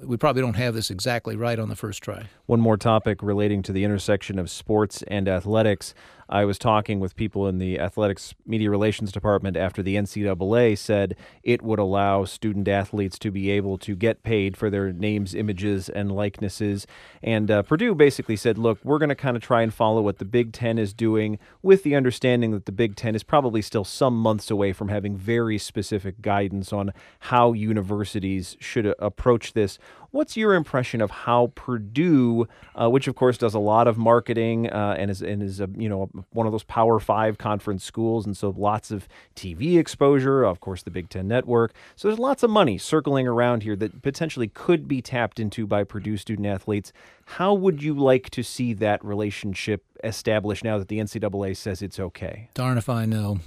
we 0.03 0.17
probably 0.17 0.41
don't 0.41 0.55
have 0.55 0.73
this 0.73 0.91
exactly 0.91 1.35
right 1.35 1.57
on 1.57 1.69
the 1.69 1.75
first 1.75 2.03
try. 2.03 2.25
One 2.45 2.59
more 2.59 2.77
topic 2.77 3.23
relating 3.23 3.61
to 3.63 3.71
the 3.71 3.83
intersection 3.83 4.37
of 4.37 4.49
sports 4.49 5.03
and 5.07 5.27
athletics. 5.27 5.93
I 6.29 6.45
was 6.45 6.57
talking 6.57 6.99
with 6.99 7.15
people 7.15 7.47
in 7.47 7.59
the 7.59 7.79
athletics 7.79 8.33
media 8.45 8.69
relations 8.69 9.11
department 9.11 9.57
after 9.57 9.83
the 9.83 9.95
NCAA 9.95 10.77
said 10.77 11.15
it 11.43 11.61
would 11.61 11.79
allow 11.79 12.25
student 12.25 12.67
athletes 12.67 13.19
to 13.19 13.31
be 13.31 13.49
able 13.51 13.77
to 13.79 13.95
get 13.95 14.23
paid 14.23 14.57
for 14.57 14.69
their 14.69 14.91
names, 14.91 15.35
images, 15.35 15.89
and 15.89 16.11
likenesses. 16.11 16.87
And 17.21 17.51
uh, 17.51 17.63
Purdue 17.63 17.95
basically 17.95 18.35
said, 18.35 18.57
look, 18.57 18.79
we're 18.83 18.99
going 18.99 19.09
to 19.09 19.15
kind 19.15 19.37
of 19.37 19.43
try 19.43 19.61
and 19.61 19.73
follow 19.73 20.01
what 20.01 20.17
the 20.17 20.25
Big 20.25 20.51
Ten 20.51 20.77
is 20.77 20.93
doing 20.93 21.37
with 21.61 21.83
the 21.83 21.95
understanding 21.95 22.51
that 22.51 22.65
the 22.65 22.71
Big 22.71 22.95
Ten 22.95 23.15
is 23.15 23.23
probably 23.23 23.61
still 23.61 23.83
some 23.83 24.17
months 24.17 24.49
away 24.49 24.73
from 24.73 24.89
having 24.89 25.17
very 25.17 25.57
specific 25.57 26.21
guidance 26.21 26.73
on 26.73 26.91
how 27.19 27.53
universities 27.53 28.57
should 28.59 28.87
uh, 28.87 28.95
approach 28.99 29.53
this. 29.53 29.77
What's 30.15 30.37
your 30.37 30.53
impression 30.53 31.01
of 31.01 31.11
how 31.11 31.51
Purdue, 31.55 32.47
uh, 32.73 32.89
which 32.89 33.09
of 33.09 33.15
course 33.15 33.37
does 33.37 33.53
a 33.53 33.59
lot 33.59 33.85
of 33.85 33.97
marketing 33.97 34.71
uh, 34.71 34.95
and 34.97 35.11
is 35.11 35.21
and 35.21 35.43
is 35.43 35.59
a, 35.59 35.67
you 35.75 35.89
know 35.89 36.09
one 36.29 36.47
of 36.47 36.53
those 36.53 36.63
Power 36.63 37.01
Five 37.01 37.37
conference 37.37 37.83
schools, 37.83 38.25
and 38.25 38.37
so 38.37 38.55
lots 38.55 38.91
of 38.91 39.09
TV 39.35 39.77
exposure, 39.77 40.45
of 40.45 40.61
course 40.61 40.83
the 40.83 40.89
Big 40.89 41.09
Ten 41.09 41.27
Network. 41.27 41.73
So 41.97 42.07
there's 42.07 42.17
lots 42.17 42.43
of 42.43 42.49
money 42.49 42.77
circling 42.77 43.27
around 43.27 43.63
here 43.63 43.75
that 43.75 44.01
potentially 44.01 44.47
could 44.47 44.87
be 44.87 45.01
tapped 45.01 45.37
into 45.37 45.67
by 45.67 45.83
Purdue 45.83 46.15
student 46.15 46.47
athletes. 46.47 46.93
How 47.25 47.53
would 47.53 47.83
you 47.83 47.93
like 47.93 48.29
to 48.29 48.41
see 48.41 48.71
that 48.71 49.03
relationship 49.03 49.83
established 50.01 50.63
now 50.63 50.77
that 50.77 50.87
the 50.87 50.99
NCAA 50.99 51.57
says 51.57 51.81
it's 51.81 51.99
okay? 51.99 52.47
Darn 52.53 52.77
if 52.77 52.87
I 52.87 53.05
know. 53.05 53.41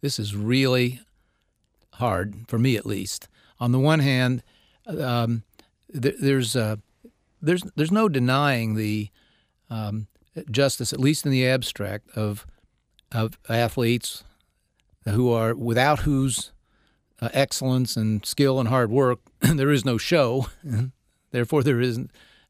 This 0.00 0.18
is 0.18 0.34
really 0.34 1.02
hard 1.90 2.48
for 2.48 2.58
me, 2.58 2.78
at 2.78 2.86
least. 2.86 3.28
On 3.60 3.72
the 3.72 3.78
one 3.78 4.00
hand. 4.00 4.42
Um, 4.86 5.42
there's 5.94 6.56
uh, 6.56 6.76
there's 7.40 7.62
there's 7.76 7.92
no 7.92 8.08
denying 8.08 8.74
the 8.74 9.10
um, 9.70 10.08
justice, 10.50 10.92
at 10.92 11.00
least 11.00 11.24
in 11.24 11.32
the 11.32 11.46
abstract, 11.46 12.10
of 12.16 12.46
of 13.12 13.38
athletes 13.48 14.24
who 15.04 15.30
are 15.32 15.54
without 15.54 16.00
whose 16.00 16.52
uh, 17.20 17.28
excellence 17.32 17.96
and 17.96 18.26
skill 18.26 18.58
and 18.58 18.68
hard 18.68 18.90
work 18.90 19.20
there 19.40 19.70
is 19.70 19.84
no 19.84 19.96
show, 19.96 20.48
therefore 21.30 21.62
there 21.62 21.80
is 21.80 22.00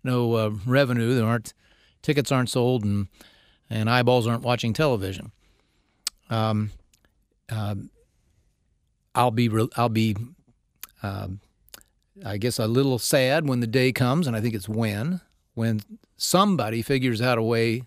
no 0.03 0.33
uh, 0.35 0.51
revenue. 0.67 1.15
There 1.15 1.27
aren't 1.27 1.53
tickets 2.03 2.33
aren't 2.33 2.51
sold 2.51 2.85
and 2.85 3.09
and 3.69 3.91
eyeballs 3.91 4.27
aren't 4.27 4.43
watching 4.43 4.73
television. 4.73 5.33
Um, 6.31 6.71
uh, 7.51 7.75
I'll 9.15 9.31
be 9.31 9.51
I'll 9.77 9.89
be 9.89 10.17
um, 11.03 11.41
I 12.25 12.37
guess 12.37 12.59
a 12.59 12.67
little 12.67 12.99
sad 12.99 13.49
when 13.49 13.61
the 13.61 13.67
day 13.67 13.93
comes, 13.93 14.27
and 14.27 14.37
I 14.37 14.41
think 14.41 14.55
it's 14.55 14.69
when 14.69 15.21
when 15.55 15.81
somebody 16.17 16.83
figures 16.83 17.23
out 17.23 17.39
a 17.39 17.43
way 17.43 17.85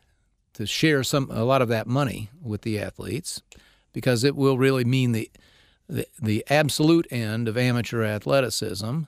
to 0.53 0.65
share 0.65 1.03
some 1.03 1.29
a 1.31 1.43
lot 1.43 1.61
of 1.61 1.67
that 1.67 1.85
money 1.85 2.29
with 2.41 2.61
the 2.61 2.79
athletes, 2.79 3.41
because 3.93 4.23
it 4.23 4.35
will 4.35 4.57
really 4.57 4.85
mean 4.85 5.11
the 5.11 5.29
the, 5.89 6.05
the 6.21 6.43
absolute 6.49 7.07
end 7.11 7.47
of 7.47 7.57
amateur 7.57 8.03
athleticism, 8.03 9.01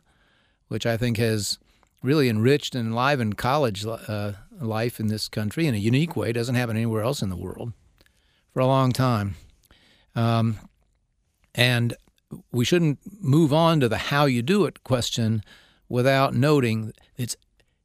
which 0.70 0.86
I 0.86 0.96
think 0.96 1.18
has 1.18 1.60
really 2.02 2.30
enriched 2.30 2.76
and 2.76 2.88
enlivened 2.88 3.38
college 3.38 3.86
uh, 3.86 4.34
life 4.62 5.00
in 5.00 5.08
this 5.08 5.28
country 5.28 5.68
in 5.68 5.76
a 5.76 5.78
unique 5.78 6.16
way. 6.16 6.30
It 6.30 6.34
doesn't 6.34 6.56
happen 6.56 6.78
anywhere 6.78 7.04
else 7.04 7.22
in 7.22 7.30
the 7.30 7.36
world 7.36 7.74
for 8.54 8.62
a 8.62 8.66
long 8.66 8.94
time. 8.94 9.36
Um, 10.16 10.58
and 11.54 11.94
we 12.52 12.66
shouldn't 12.66 13.00
move 13.22 13.54
on 13.54 13.80
to 13.80 13.90
the 13.90 13.98
how 13.98 14.26
you 14.26 14.42
do 14.42 14.66
it 14.66 14.84
question 14.84 15.44
without 15.88 16.34
noting 16.34 16.94
it's 17.18 17.36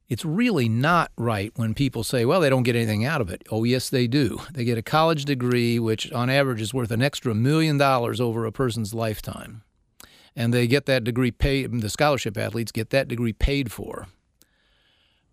it's 0.07 0.23
really 0.23 0.69
not 0.69 1.11
right 1.17 1.51
when 1.55 1.73
people 1.73 2.03
say, 2.03 2.25
well, 2.25 2.39
they 2.39 2.49
don't 2.49 2.63
get 2.63 2.75
anything 2.75 3.05
out 3.05 3.21
of 3.21 3.29
it. 3.29 3.41
Oh, 3.49 3.63
yes, 3.63 3.89
they 3.89 4.05
do. 4.05 4.39
They 4.53 4.63
get 4.63 4.77
a 4.77 4.83
college 4.83 5.25
degree, 5.25 5.79
which 5.79 6.11
on 6.11 6.29
average 6.29 6.61
is 6.61 6.73
worth 6.73 6.91
an 6.91 7.01
extra 7.01 7.33
million 7.33 7.77
dollars 7.77 8.21
over 8.21 8.45
a 8.45 8.51
person's 8.51 8.93
lifetime. 8.93 9.63
And 10.35 10.53
they 10.53 10.67
get 10.67 10.85
that 10.85 11.03
degree 11.03 11.31
paid, 11.31 11.81
the 11.81 11.89
scholarship 11.89 12.37
athletes 12.37 12.71
get 12.71 12.91
that 12.91 13.07
degree 13.07 13.33
paid 13.33 13.71
for 13.71 14.07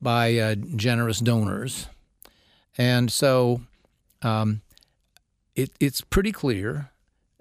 by 0.00 0.38
uh, 0.38 0.54
generous 0.54 1.18
donors. 1.18 1.88
And 2.78 3.12
so 3.12 3.60
um, 4.22 4.62
it, 5.54 5.70
it's 5.80 6.00
pretty 6.00 6.32
clear 6.32 6.90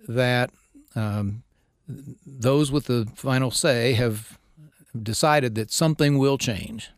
that 0.08 0.50
um, 0.96 1.44
those 1.88 2.72
with 2.72 2.86
the 2.86 3.08
final 3.16 3.52
say 3.52 3.94
have 3.94 4.38
decided 5.02 5.56
that 5.56 5.72
something 5.72 6.18
will 6.18 6.38
change. 6.38 6.92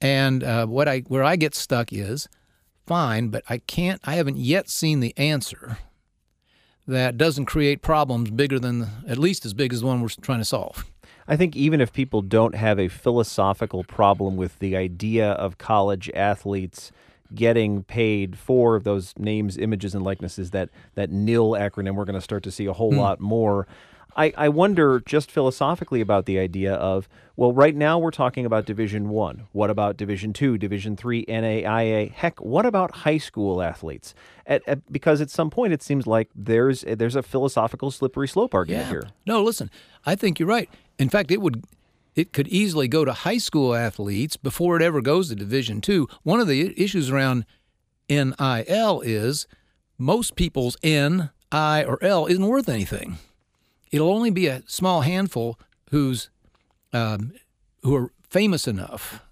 And 0.00 0.42
uh, 0.42 0.66
what 0.66 0.88
I 0.88 1.00
where 1.00 1.24
I 1.24 1.36
get 1.36 1.54
stuck 1.54 1.92
is 1.92 2.28
fine, 2.86 3.28
but 3.28 3.42
I 3.48 3.58
can't. 3.58 4.00
I 4.04 4.14
haven't 4.14 4.36
yet 4.36 4.68
seen 4.68 5.00
the 5.00 5.16
answer 5.16 5.78
that 6.86 7.16
doesn't 7.16 7.46
create 7.46 7.80
problems 7.80 8.30
bigger 8.30 8.58
than 8.58 8.88
at 9.08 9.18
least 9.18 9.46
as 9.46 9.54
big 9.54 9.72
as 9.72 9.80
the 9.80 9.86
one 9.86 10.02
we're 10.02 10.08
trying 10.08 10.40
to 10.40 10.44
solve. 10.44 10.84
I 11.26 11.36
think 11.36 11.56
even 11.56 11.80
if 11.80 11.92
people 11.92 12.20
don't 12.20 12.54
have 12.54 12.78
a 12.78 12.88
philosophical 12.88 13.84
problem 13.84 14.36
with 14.36 14.58
the 14.58 14.76
idea 14.76 15.30
of 15.32 15.56
college 15.56 16.10
athletes 16.14 16.92
getting 17.34 17.82
paid 17.82 18.36
for 18.36 18.78
those 18.78 19.14
names, 19.18 19.56
images, 19.56 19.94
and 19.94 20.04
likenesses, 20.04 20.50
that 20.50 20.68
that 20.94 21.10
NIL 21.10 21.52
acronym, 21.52 21.94
we're 21.94 22.04
going 22.04 22.14
to 22.14 22.20
start 22.20 22.42
to 22.42 22.50
see 22.50 22.66
a 22.66 22.72
whole 22.72 22.92
mm. 22.92 22.98
lot 22.98 23.20
more. 23.20 23.66
I, 24.16 24.32
I 24.36 24.48
wonder 24.48 25.00
just 25.00 25.30
philosophically 25.30 26.00
about 26.00 26.26
the 26.26 26.38
idea 26.38 26.74
of 26.74 27.08
well, 27.36 27.52
right 27.52 27.74
now 27.74 27.98
we're 27.98 28.12
talking 28.12 28.46
about 28.46 28.64
Division 28.64 29.08
One. 29.08 29.48
What 29.50 29.68
about 29.68 29.96
Division 29.96 30.32
Two, 30.32 30.56
Division 30.56 30.96
Three, 30.96 31.24
NAIA? 31.26 32.12
Heck, 32.12 32.40
what 32.40 32.64
about 32.64 32.92
high 32.92 33.18
school 33.18 33.60
athletes? 33.60 34.14
At, 34.46 34.62
at, 34.68 34.92
because 34.92 35.20
at 35.20 35.30
some 35.30 35.50
point 35.50 35.72
it 35.72 35.82
seems 35.82 36.06
like 36.06 36.30
there's 36.34 36.82
there's 36.82 37.16
a 37.16 37.22
philosophical 37.22 37.90
slippery 37.90 38.28
slope 38.28 38.54
argument 38.54 38.84
yeah. 38.84 38.90
here. 38.90 39.02
No, 39.26 39.42
listen, 39.42 39.70
I 40.06 40.14
think 40.14 40.38
you're 40.38 40.48
right. 40.48 40.70
In 40.98 41.08
fact, 41.08 41.32
it 41.32 41.40
would 41.40 41.64
it 42.14 42.32
could 42.32 42.46
easily 42.48 42.86
go 42.86 43.04
to 43.04 43.12
high 43.12 43.38
school 43.38 43.74
athletes 43.74 44.36
before 44.36 44.76
it 44.76 44.82
ever 44.82 45.00
goes 45.00 45.28
to 45.30 45.34
Division 45.34 45.80
Two. 45.80 46.08
One 46.22 46.38
of 46.38 46.46
the 46.46 46.80
issues 46.80 47.10
around 47.10 47.46
NIL 48.08 49.00
is 49.00 49.48
most 49.98 50.36
people's 50.36 50.76
N, 50.84 51.30
I, 51.50 51.82
or 51.82 51.98
L 52.00 52.26
isn't 52.26 52.46
worth 52.46 52.68
anything 52.68 53.18
it'll 53.94 54.10
only 54.10 54.30
be 54.30 54.48
a 54.48 54.60
small 54.66 55.02
handful 55.02 55.56
who's 55.90 56.28
um, 56.92 57.32
who 57.82 57.94
are 57.94 58.10
famous 58.28 58.66
enough 58.66 59.22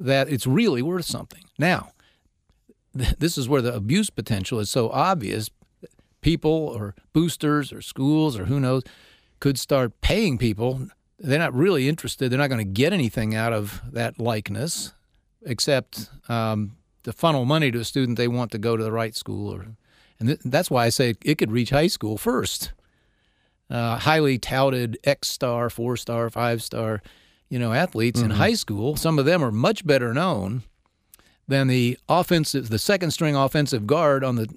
that 0.00 0.28
it's 0.28 0.48
really 0.48 0.82
worth 0.82 1.04
something. 1.04 1.44
Now, 1.58 1.92
th- 2.98 3.14
this 3.18 3.38
is 3.38 3.48
where 3.48 3.62
the 3.62 3.72
abuse 3.72 4.10
potential 4.10 4.58
is 4.58 4.68
so 4.68 4.90
obvious. 4.90 5.48
People 6.22 6.50
or 6.50 6.96
boosters 7.12 7.72
or 7.72 7.82
schools 7.82 8.36
or 8.36 8.46
who 8.46 8.58
knows 8.58 8.82
could 9.38 9.58
start 9.58 10.00
paying 10.00 10.38
people. 10.38 10.88
They're 11.20 11.38
not 11.38 11.54
really 11.54 11.88
interested. 11.88 12.30
They're 12.30 12.38
not 12.38 12.50
going 12.50 12.66
to 12.66 12.82
get 12.82 12.92
anything 12.92 13.36
out 13.36 13.52
of 13.52 13.80
that 13.92 14.18
likeness 14.18 14.92
except 15.46 16.10
um, 16.28 16.76
to 17.04 17.12
funnel 17.12 17.44
money 17.44 17.70
to 17.70 17.78
a 17.78 17.84
student 17.84 18.18
they 18.18 18.26
want 18.26 18.50
to 18.52 18.58
go 18.58 18.76
to 18.76 18.82
the 18.82 18.90
right 18.90 19.14
school. 19.14 19.54
Or, 19.54 19.66
and 20.18 20.28
th- 20.28 20.40
that's 20.44 20.70
why 20.70 20.86
I 20.86 20.88
say 20.88 21.14
it 21.24 21.38
could 21.38 21.52
reach 21.52 21.70
high 21.70 21.86
school 21.86 22.18
first 22.18 22.72
uh, 23.70 23.98
highly 23.98 24.38
touted 24.38 24.98
X 25.04 25.28
star, 25.28 25.70
four 25.70 25.96
star, 25.96 26.30
five 26.30 26.62
star, 26.62 27.02
you 27.48 27.58
know, 27.58 27.72
athletes 27.72 28.20
mm-hmm. 28.20 28.32
in 28.32 28.36
high 28.36 28.54
school. 28.54 28.96
Some 28.96 29.18
of 29.18 29.24
them 29.24 29.42
are 29.42 29.52
much 29.52 29.86
better 29.86 30.12
known 30.12 30.62
than 31.46 31.68
the 31.68 31.98
offensive, 32.08 32.68
the 32.68 32.78
second 32.78 33.10
string 33.10 33.36
offensive 33.36 33.86
guard 33.86 34.24
on 34.24 34.36
the 34.36 34.48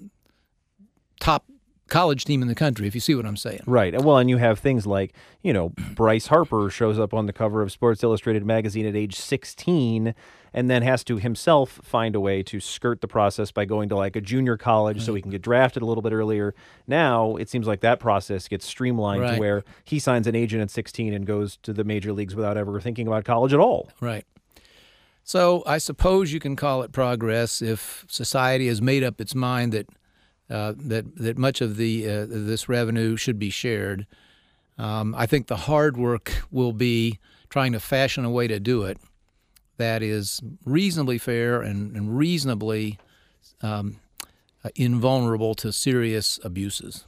top 1.20 1.44
college 1.88 2.24
team 2.24 2.42
in 2.42 2.48
the 2.48 2.54
country, 2.54 2.86
if 2.86 2.94
you 2.94 3.00
see 3.00 3.14
what 3.14 3.26
I'm 3.26 3.36
saying. 3.36 3.60
Right. 3.66 4.00
Well, 4.00 4.18
and 4.18 4.30
you 4.30 4.36
have 4.36 4.58
things 4.58 4.86
like, 4.86 5.12
you 5.42 5.52
know, 5.52 5.70
Bryce 5.94 6.26
Harper 6.28 6.70
shows 6.70 6.98
up 6.98 7.14
on 7.14 7.26
the 7.26 7.32
cover 7.32 7.62
of 7.62 7.72
Sports 7.72 8.02
Illustrated 8.02 8.44
magazine 8.44 8.86
at 8.86 8.94
age 8.94 9.16
16 9.16 10.14
and 10.52 10.70
then 10.70 10.82
has 10.82 11.04
to 11.04 11.16
himself 11.18 11.80
find 11.82 12.14
a 12.14 12.20
way 12.20 12.42
to 12.42 12.60
skirt 12.60 13.00
the 13.00 13.08
process 13.08 13.50
by 13.50 13.64
going 13.64 13.88
to 13.88 13.96
like 13.96 14.16
a 14.16 14.20
junior 14.20 14.56
college 14.56 14.98
right. 14.98 15.06
so 15.06 15.14
he 15.14 15.22
can 15.22 15.30
get 15.30 15.42
drafted 15.42 15.82
a 15.82 15.86
little 15.86 16.02
bit 16.02 16.12
earlier. 16.12 16.54
Now 16.86 17.36
it 17.36 17.48
seems 17.48 17.66
like 17.66 17.80
that 17.80 18.00
process 18.00 18.48
gets 18.48 18.66
streamlined 18.66 19.22
right. 19.22 19.34
to 19.34 19.40
where 19.40 19.64
he 19.84 19.98
signs 19.98 20.26
an 20.26 20.34
agent 20.34 20.62
at 20.62 20.70
16 20.70 21.12
and 21.12 21.26
goes 21.26 21.56
to 21.58 21.72
the 21.72 21.84
major 21.84 22.12
leagues 22.12 22.34
without 22.34 22.56
ever 22.56 22.80
thinking 22.80 23.06
about 23.06 23.24
college 23.24 23.52
at 23.52 23.60
all. 23.60 23.90
Right. 24.00 24.24
So 25.22 25.62
I 25.66 25.76
suppose 25.76 26.32
you 26.32 26.40
can 26.40 26.56
call 26.56 26.82
it 26.82 26.90
progress 26.90 27.60
if 27.60 28.06
society 28.08 28.66
has 28.68 28.80
made 28.80 29.04
up 29.04 29.20
its 29.20 29.34
mind 29.34 29.72
that 29.74 29.86
uh, 30.50 30.74
that 30.76 31.16
that 31.16 31.38
much 31.38 31.60
of 31.60 31.76
the 31.76 32.08
uh, 32.08 32.26
this 32.28 32.68
revenue 32.68 33.16
should 33.16 33.38
be 33.38 33.50
shared. 33.50 34.06
Um, 34.78 35.14
I 35.16 35.26
think 35.26 35.48
the 35.48 35.56
hard 35.56 35.96
work 35.96 36.44
will 36.50 36.72
be 36.72 37.18
trying 37.48 37.72
to 37.72 37.80
fashion 37.80 38.24
a 38.24 38.30
way 38.30 38.46
to 38.46 38.60
do 38.60 38.84
it 38.84 38.98
that 39.78 40.02
is 40.02 40.40
reasonably 40.64 41.18
fair 41.18 41.62
and, 41.62 41.96
and 41.96 42.16
reasonably 42.18 42.98
um, 43.62 43.96
invulnerable 44.76 45.54
to 45.54 45.72
serious 45.72 46.38
abuses. 46.44 47.06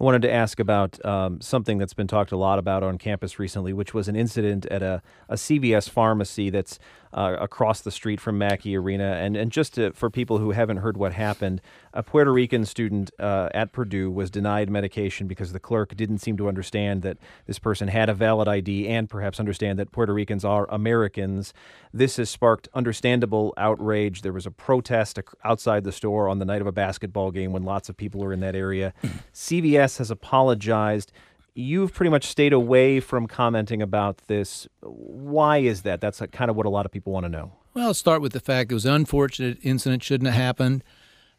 I 0.00 0.04
wanted 0.04 0.22
to 0.22 0.32
ask 0.32 0.60
about 0.60 1.04
um, 1.04 1.40
something 1.42 1.76
that's 1.76 1.92
been 1.92 2.06
talked 2.06 2.32
a 2.32 2.36
lot 2.36 2.58
about 2.58 2.82
on 2.82 2.96
campus 2.96 3.38
recently, 3.38 3.74
which 3.74 3.92
was 3.92 4.08
an 4.08 4.16
incident 4.16 4.64
at 4.66 4.82
a, 4.82 5.02
a 5.28 5.34
CVS 5.34 5.90
pharmacy 5.90 6.48
that's 6.48 6.78
uh, 7.12 7.36
across 7.40 7.80
the 7.80 7.90
street 7.90 8.20
from 8.20 8.38
Mackey 8.38 8.76
Arena. 8.76 9.14
And, 9.14 9.36
and 9.36 9.50
just 9.50 9.74
to, 9.74 9.92
for 9.92 10.10
people 10.10 10.38
who 10.38 10.52
haven't 10.52 10.78
heard 10.78 10.96
what 10.96 11.12
happened, 11.12 11.60
a 11.92 12.02
Puerto 12.02 12.32
Rican 12.32 12.64
student 12.64 13.10
uh, 13.18 13.48
at 13.52 13.72
Purdue 13.72 14.10
was 14.10 14.30
denied 14.30 14.70
medication 14.70 15.26
because 15.26 15.52
the 15.52 15.60
clerk 15.60 15.96
didn't 15.96 16.18
seem 16.18 16.36
to 16.36 16.48
understand 16.48 17.02
that 17.02 17.18
this 17.46 17.58
person 17.58 17.88
had 17.88 18.08
a 18.08 18.14
valid 18.14 18.48
ID 18.48 18.86
and 18.88 19.10
perhaps 19.10 19.40
understand 19.40 19.78
that 19.78 19.90
Puerto 19.90 20.14
Ricans 20.14 20.44
are 20.44 20.68
Americans. 20.70 21.52
This 21.92 22.16
has 22.16 22.30
sparked 22.30 22.68
understandable 22.74 23.54
outrage. 23.56 24.22
There 24.22 24.32
was 24.32 24.46
a 24.46 24.50
protest 24.50 25.18
outside 25.44 25.84
the 25.84 25.92
store 25.92 26.28
on 26.28 26.38
the 26.38 26.44
night 26.44 26.60
of 26.60 26.66
a 26.66 26.72
basketball 26.72 27.30
game 27.30 27.52
when 27.52 27.64
lots 27.64 27.88
of 27.88 27.96
people 27.96 28.20
were 28.20 28.32
in 28.32 28.40
that 28.40 28.54
area. 28.54 28.94
CVS 29.34 29.98
has 29.98 30.10
apologized 30.10 31.12
you've 31.54 31.92
pretty 31.92 32.10
much 32.10 32.26
stayed 32.26 32.52
away 32.52 33.00
from 33.00 33.26
commenting 33.26 33.82
about 33.82 34.22
this. 34.26 34.68
Why 34.80 35.58
is 35.58 35.82
that? 35.82 36.00
That's 36.00 36.22
kind 36.32 36.50
of 36.50 36.56
what 36.56 36.66
a 36.66 36.70
lot 36.70 36.86
of 36.86 36.92
people 36.92 37.12
want 37.12 37.24
to 37.24 37.30
know. 37.30 37.52
Well, 37.74 37.88
I'll 37.88 37.94
start 37.94 38.22
with 38.22 38.32
the 38.32 38.40
fact 38.40 38.72
it 38.72 38.74
was 38.74 38.86
an 38.86 38.94
unfortunate 38.94 39.58
incident, 39.62 40.02
shouldn't 40.02 40.30
have 40.30 40.42
happened, 40.42 40.82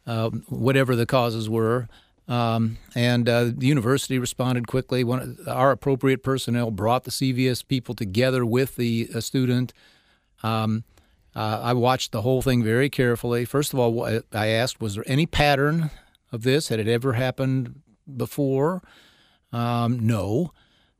uh, 0.06 0.30
whatever 0.48 0.96
the 0.96 1.06
causes 1.06 1.48
were. 1.48 1.88
Um, 2.28 2.78
and 2.94 3.28
uh, 3.28 3.44
the 3.44 3.66
university 3.66 4.18
responded 4.18 4.66
quickly. 4.66 5.04
One, 5.04 5.38
our 5.46 5.72
appropriate 5.72 6.22
personnel 6.22 6.70
brought 6.70 7.04
the 7.04 7.10
CVS 7.10 7.66
people 7.66 7.94
together 7.94 8.46
with 8.46 8.76
the 8.76 9.10
uh, 9.14 9.20
student. 9.20 9.72
Um, 10.42 10.84
uh, 11.34 11.60
I 11.62 11.72
watched 11.72 12.12
the 12.12 12.22
whole 12.22 12.42
thing 12.42 12.62
very 12.62 12.88
carefully. 12.88 13.44
First 13.44 13.72
of 13.72 13.78
all, 13.78 14.04
I 14.32 14.46
asked, 14.48 14.80
was 14.80 14.94
there 14.94 15.04
any 15.06 15.26
pattern 15.26 15.90
of 16.30 16.42
this? 16.42 16.68
Had 16.68 16.78
it 16.78 16.88
ever 16.88 17.14
happened 17.14 17.80
before? 18.16 18.82
Um, 19.52 20.06
no. 20.06 20.52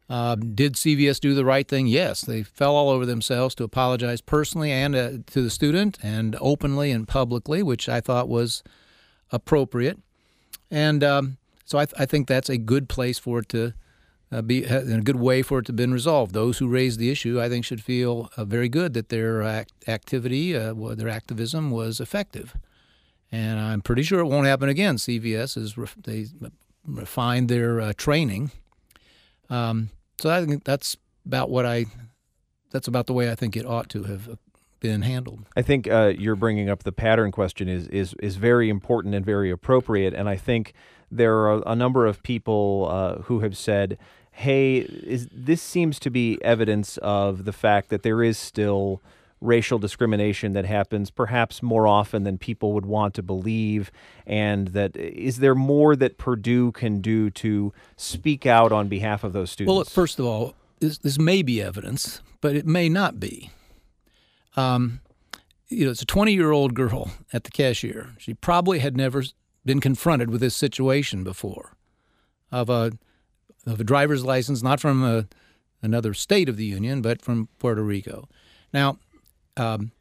Uh, 0.08 0.34
did 0.34 0.74
CVS 0.74 1.20
do 1.20 1.34
the 1.34 1.44
right 1.44 1.66
thing? 1.66 1.86
Yes. 1.86 2.20
They 2.20 2.42
fell 2.42 2.76
all 2.76 2.90
over 2.90 3.06
themselves 3.06 3.54
to 3.54 3.64
apologize 3.64 4.20
personally 4.20 4.70
and 4.70 4.94
uh, 4.94 5.10
to 5.28 5.42
the 5.42 5.50
student 5.50 5.98
and 6.02 6.36
openly 6.40 6.90
and 6.90 7.08
publicly, 7.08 7.62
which 7.62 7.88
I 7.88 8.00
thought 8.00 8.28
was 8.28 8.62
appropriate. 9.30 9.98
And 10.70 11.02
um, 11.02 11.38
so 11.64 11.78
I, 11.78 11.86
th- 11.86 12.00
I, 12.00 12.06
think 12.06 12.28
that's 12.28 12.50
a 12.50 12.58
good 12.58 12.88
place 12.88 13.18
for 13.18 13.38
it 13.40 13.48
to 13.50 13.72
uh, 14.30 14.42
be, 14.42 14.64
and 14.64 14.92
a 14.92 15.00
good 15.00 15.16
way 15.16 15.42
for 15.42 15.58
it 15.58 15.66
to 15.66 15.70
have 15.70 15.76
been 15.76 15.92
resolved. 15.92 16.32
Those 16.32 16.58
who 16.58 16.68
raised 16.68 16.98
the 16.98 17.10
issue, 17.10 17.40
I 17.40 17.48
think, 17.48 17.64
should 17.64 17.82
feel 17.82 18.30
uh, 18.36 18.44
very 18.44 18.68
good 18.68 18.94
that 18.94 19.08
their 19.08 19.42
act- 19.42 19.88
activity, 19.88 20.56
uh, 20.56 20.74
their 20.94 21.08
activism 21.08 21.70
was 21.70 22.00
effective. 22.00 22.54
And 23.30 23.58
I'm 23.58 23.80
pretty 23.80 24.02
sure 24.02 24.20
it 24.20 24.26
won't 24.26 24.46
happen 24.46 24.68
again. 24.68 24.96
CVS 24.96 25.56
is 25.56 25.78
re- 25.78 25.88
they 26.04 26.26
refined 26.86 27.48
their 27.48 27.80
uh, 27.80 27.92
training. 27.96 28.50
Um, 29.50 29.90
so 30.18 30.30
I 30.30 30.44
think 30.44 30.64
that's 30.64 30.96
about 31.26 31.50
what 31.50 31.66
I. 31.66 31.86
That's 32.70 32.88
about 32.88 33.06
the 33.06 33.12
way 33.12 33.30
I 33.30 33.34
think 33.34 33.56
it 33.56 33.66
ought 33.66 33.90
to 33.90 34.04
have 34.04 34.38
been 34.80 35.02
handled. 35.02 35.46
I 35.56 35.62
think 35.62 35.88
uh, 35.88 36.12
you're 36.16 36.36
bringing 36.36 36.68
up 36.68 36.82
the 36.82 36.92
pattern 36.92 37.30
question 37.30 37.68
is 37.68 37.86
is 37.88 38.14
is 38.14 38.36
very 38.36 38.68
important 38.68 39.14
and 39.14 39.24
very 39.24 39.50
appropriate, 39.50 40.14
and 40.14 40.28
I 40.28 40.36
think 40.36 40.74
there 41.10 41.36
are 41.36 41.62
a 41.66 41.76
number 41.76 42.06
of 42.06 42.22
people 42.22 42.88
uh, 42.90 43.22
who 43.22 43.40
have 43.40 43.56
said, 43.56 43.98
"Hey, 44.32 44.78
is, 44.78 45.28
this 45.32 45.62
seems 45.62 45.98
to 46.00 46.10
be 46.10 46.38
evidence 46.42 46.98
of 46.98 47.44
the 47.44 47.52
fact 47.52 47.88
that 47.90 48.02
there 48.02 48.22
is 48.22 48.36
still." 48.36 49.00
Racial 49.42 49.78
discrimination 49.78 50.52
that 50.52 50.64
happens 50.64 51.10
perhaps 51.10 51.62
more 51.62 51.86
often 51.86 52.22
than 52.22 52.38
people 52.38 52.72
would 52.72 52.86
want 52.86 53.14
to 53.14 53.22
believe 53.22 53.90
and 54.26 54.68
that 54.68 54.96
is 54.96 55.38
there 55.38 55.54
more 55.54 55.96
that 55.96 56.16
Purdue 56.16 56.72
can 56.72 57.00
do 57.00 57.28
to 57.30 57.72
speak 57.96 58.46
out 58.46 58.72
on 58.72 58.88
behalf 58.88 59.24
of 59.24 59.32
those 59.32 59.50
students? 59.50 59.74
Well, 59.74 59.84
first 59.84 60.18
of 60.18 60.24
all, 60.24 60.54
this, 60.80 60.98
this 60.98 61.18
may 61.18 61.42
be 61.42 61.60
evidence, 61.60 62.22
but 62.40 62.54
it 62.54 62.66
may 62.66 62.88
not 62.88 63.18
be. 63.18 63.50
Um, 64.56 65.00
you 65.68 65.86
know, 65.86 65.90
it's 65.90 66.02
a 66.02 66.06
20 66.06 66.32
year 66.32 66.52
old 66.52 66.74
girl 66.74 67.10
at 67.32 67.44
the 67.44 67.50
cashier. 67.50 68.14
She 68.18 68.34
probably 68.34 68.78
had 68.78 68.96
never 68.96 69.24
been 69.64 69.80
confronted 69.80 70.30
with 70.30 70.40
this 70.40 70.56
situation 70.56 71.24
before 71.24 71.76
of 72.50 72.68
a, 72.68 72.92
of 73.66 73.80
a 73.80 73.84
driver's 73.84 74.24
license, 74.24 74.62
not 74.62 74.80
from 74.80 75.02
a, 75.02 75.26
another 75.80 76.14
state 76.14 76.48
of 76.48 76.56
the 76.56 76.64
Union, 76.64 77.00
but 77.00 77.22
from 77.22 77.48
Puerto 77.58 77.82
Rico. 77.82 78.28
Now, 78.72 78.98
um, 79.56 79.92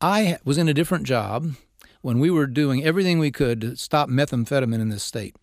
I 0.00 0.38
was 0.44 0.58
in 0.58 0.68
a 0.68 0.74
different 0.74 1.04
job 1.04 1.52
when 2.00 2.18
we 2.18 2.30
were 2.30 2.46
doing 2.46 2.84
everything 2.84 3.18
we 3.18 3.30
could 3.30 3.60
to 3.60 3.76
stop 3.76 4.08
methamphetamine 4.08 4.80
in 4.80 4.88
this 4.88 5.04
state. 5.04 5.36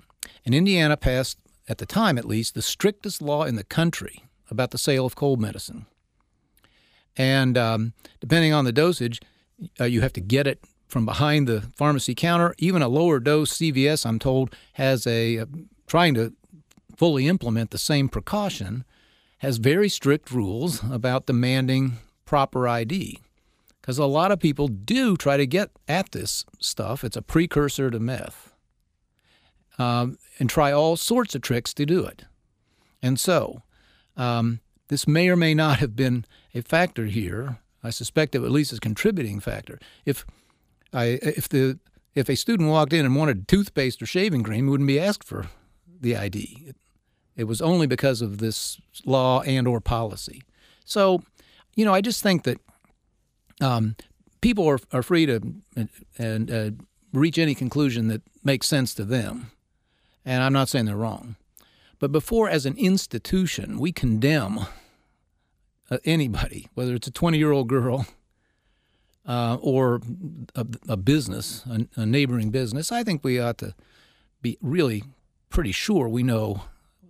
And 0.46 0.54
Indiana 0.54 0.98
passed, 0.98 1.40
at 1.68 1.78
the 1.78 1.86
time 1.86 2.18
at 2.18 2.26
least, 2.26 2.54
the 2.54 2.62
strictest 2.62 3.22
law 3.22 3.44
in 3.44 3.56
the 3.56 3.64
country 3.64 4.24
about 4.50 4.72
the 4.72 4.78
sale 4.78 5.06
of 5.06 5.16
cold 5.16 5.40
medicine. 5.40 5.86
And 7.16 7.58
um, 7.58 7.94
depending 8.20 8.54
on 8.54 8.66
the 8.66 8.72
dosage, 8.72 9.22
uh, 9.80 9.86
you 9.86 10.02
have 10.02 10.14
to 10.14 10.22
get 10.22 10.48
it 10.48 10.64
from 10.88 11.06
behind 11.06 11.48
the 11.48 11.62
pharmacy 11.76 12.16
counter. 12.16 12.56
Even 12.58 12.82
a 12.82 12.88
lower 12.88 13.20
dose 13.20 13.54
CVS, 13.54 14.06
I'm 14.06 14.20
told, 14.20 14.56
has 14.74 15.06
a 15.06 15.40
uh, 15.40 15.46
trying 15.88 16.14
to 16.16 16.34
fully 16.98 17.28
implement 17.28 17.72
the 17.72 17.78
same 17.78 18.10
precaution, 18.10 18.84
has 19.38 19.58
very 19.58 19.88
strict 19.88 20.32
rules 20.32 20.84
about 20.84 21.28
demanding 21.28 21.98
proper 22.26 22.68
ID. 22.68 23.20
Because 23.90 23.98
a 23.98 24.06
lot 24.06 24.32
of 24.32 24.40
people 24.40 24.68
do 24.68 25.18
try 25.18 25.36
to 25.36 25.48
get 25.48 25.72
at 25.88 26.12
this 26.12 26.46
stuff. 26.60 27.04
It's 27.04 27.18
a 27.18 27.24
precursor 27.24 27.90
to 27.90 28.00
meth. 28.00 28.54
Um, 29.80 30.20
and 30.38 30.48
try 30.48 30.72
all 30.72 30.96
sorts 30.96 31.34
of 31.34 31.42
tricks 31.42 31.74
to 31.74 31.88
do 31.88 32.06
it. 32.06 32.26
And 33.02 33.20
so, 33.20 33.64
um, 34.16 34.60
this 34.90 35.08
may 35.08 35.28
or 35.28 35.36
may 35.36 35.56
not 35.56 35.80
have 35.80 35.96
been 35.96 36.26
a 36.54 36.62
factor 36.62 37.06
here. 37.06 37.58
I 37.84 37.90
suspect 37.90 38.36
it 38.36 38.44
at 38.44 38.52
least 38.52 38.74
is 38.74 38.78
a 38.78 38.82
contributing 38.82 39.40
factor. 39.40 39.80
If 40.06 40.24
I 40.94 41.18
if 41.24 41.50
the 41.50 41.80
if 42.14 42.30
a 42.30 42.36
student 42.36 42.70
walked 42.70 42.94
in 42.94 43.08
and 43.08 43.16
wanted 43.16 43.48
toothpaste 43.48 44.04
or 44.04 44.06
shaving 44.06 44.44
cream, 44.44 44.66
he 44.66 44.70
wouldn't 44.70 44.86
be 44.86 45.00
asked 45.00 45.24
for 45.24 45.48
the 46.00 46.16
ID. 46.16 46.64
It, 46.68 46.76
it 47.36 47.46
was 47.46 47.60
only 47.60 47.88
because 47.88 48.22
of 48.22 48.38
this 48.38 48.80
law 49.04 49.42
and 49.42 49.68
or 49.68 49.82
policy. 49.82 50.44
So, 50.86 51.24
you 51.76 51.86
know, 51.86 51.94
I 51.96 52.02
just 52.02 52.22
think 52.22 52.44
that 52.44 52.60
um, 53.62 53.96
people 54.42 54.68
are, 54.68 54.80
are 54.92 55.04
free 55.04 55.26
to 55.26 55.42
and 56.18 56.52
uh, 56.52 56.72
reach 57.14 57.38
any 57.38 57.56
conclusion 57.56 58.08
that 58.08 58.22
makes 58.44 58.68
sense 58.68 58.94
to 58.96 59.06
them, 59.06 59.52
and 60.26 60.44
I'm 60.44 60.54
not 60.54 60.70
saying 60.70 60.86
they're 60.86 60.96
wrong. 60.96 61.36
But 62.00 62.12
before, 62.12 62.50
as 62.50 62.66
an 62.66 62.78
institution, 62.78 63.78
we 63.78 63.92
condemn 63.92 64.60
uh, 65.92 65.98
anybody, 66.06 66.70
whether 66.74 66.96
it's 66.96 67.08
a 67.08 67.12
20 67.12 67.38
year 67.38 67.52
old 67.52 67.68
girl 67.68 68.06
uh, 69.26 69.58
or 69.62 70.02
a, 70.56 70.66
a 70.88 70.98
business, 70.98 71.66
a, 71.70 72.02
a, 72.02 72.06
neighboring 72.06 72.52
business, 72.52 72.92
I 72.92 73.04
think 73.04 73.24
we 73.24 73.40
ought 73.40 73.58
to 73.60 73.76
be 74.42 74.58
really 74.62 75.04
pretty 75.50 75.72
sure 75.72 76.08
we 76.08 76.24
know 76.24 76.64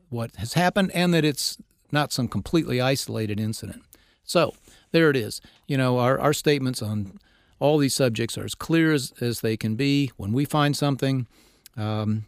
what 0.09 0.35
has 0.37 0.53
happened 0.53 0.91
and 0.93 1.13
that 1.13 1.23
it's 1.23 1.57
not 1.91 2.11
some 2.11 2.27
completely 2.27 2.81
isolated 2.81 3.39
incident. 3.39 3.83
So 4.23 4.55
there 4.91 5.09
it 5.09 5.15
is. 5.15 5.41
You 5.67 5.77
know, 5.77 5.99
our, 5.99 6.19
our 6.19 6.33
statements 6.33 6.81
on 6.81 7.19
all 7.59 7.77
these 7.77 7.93
subjects 7.93 8.37
are 8.37 8.45
as 8.45 8.55
clear 8.55 8.93
as, 8.93 9.13
as 9.21 9.41
they 9.41 9.57
can 9.57 9.75
be. 9.75 10.11
When 10.17 10.31
we 10.31 10.45
find 10.45 10.75
something, 10.75 11.27
um, 11.75 12.25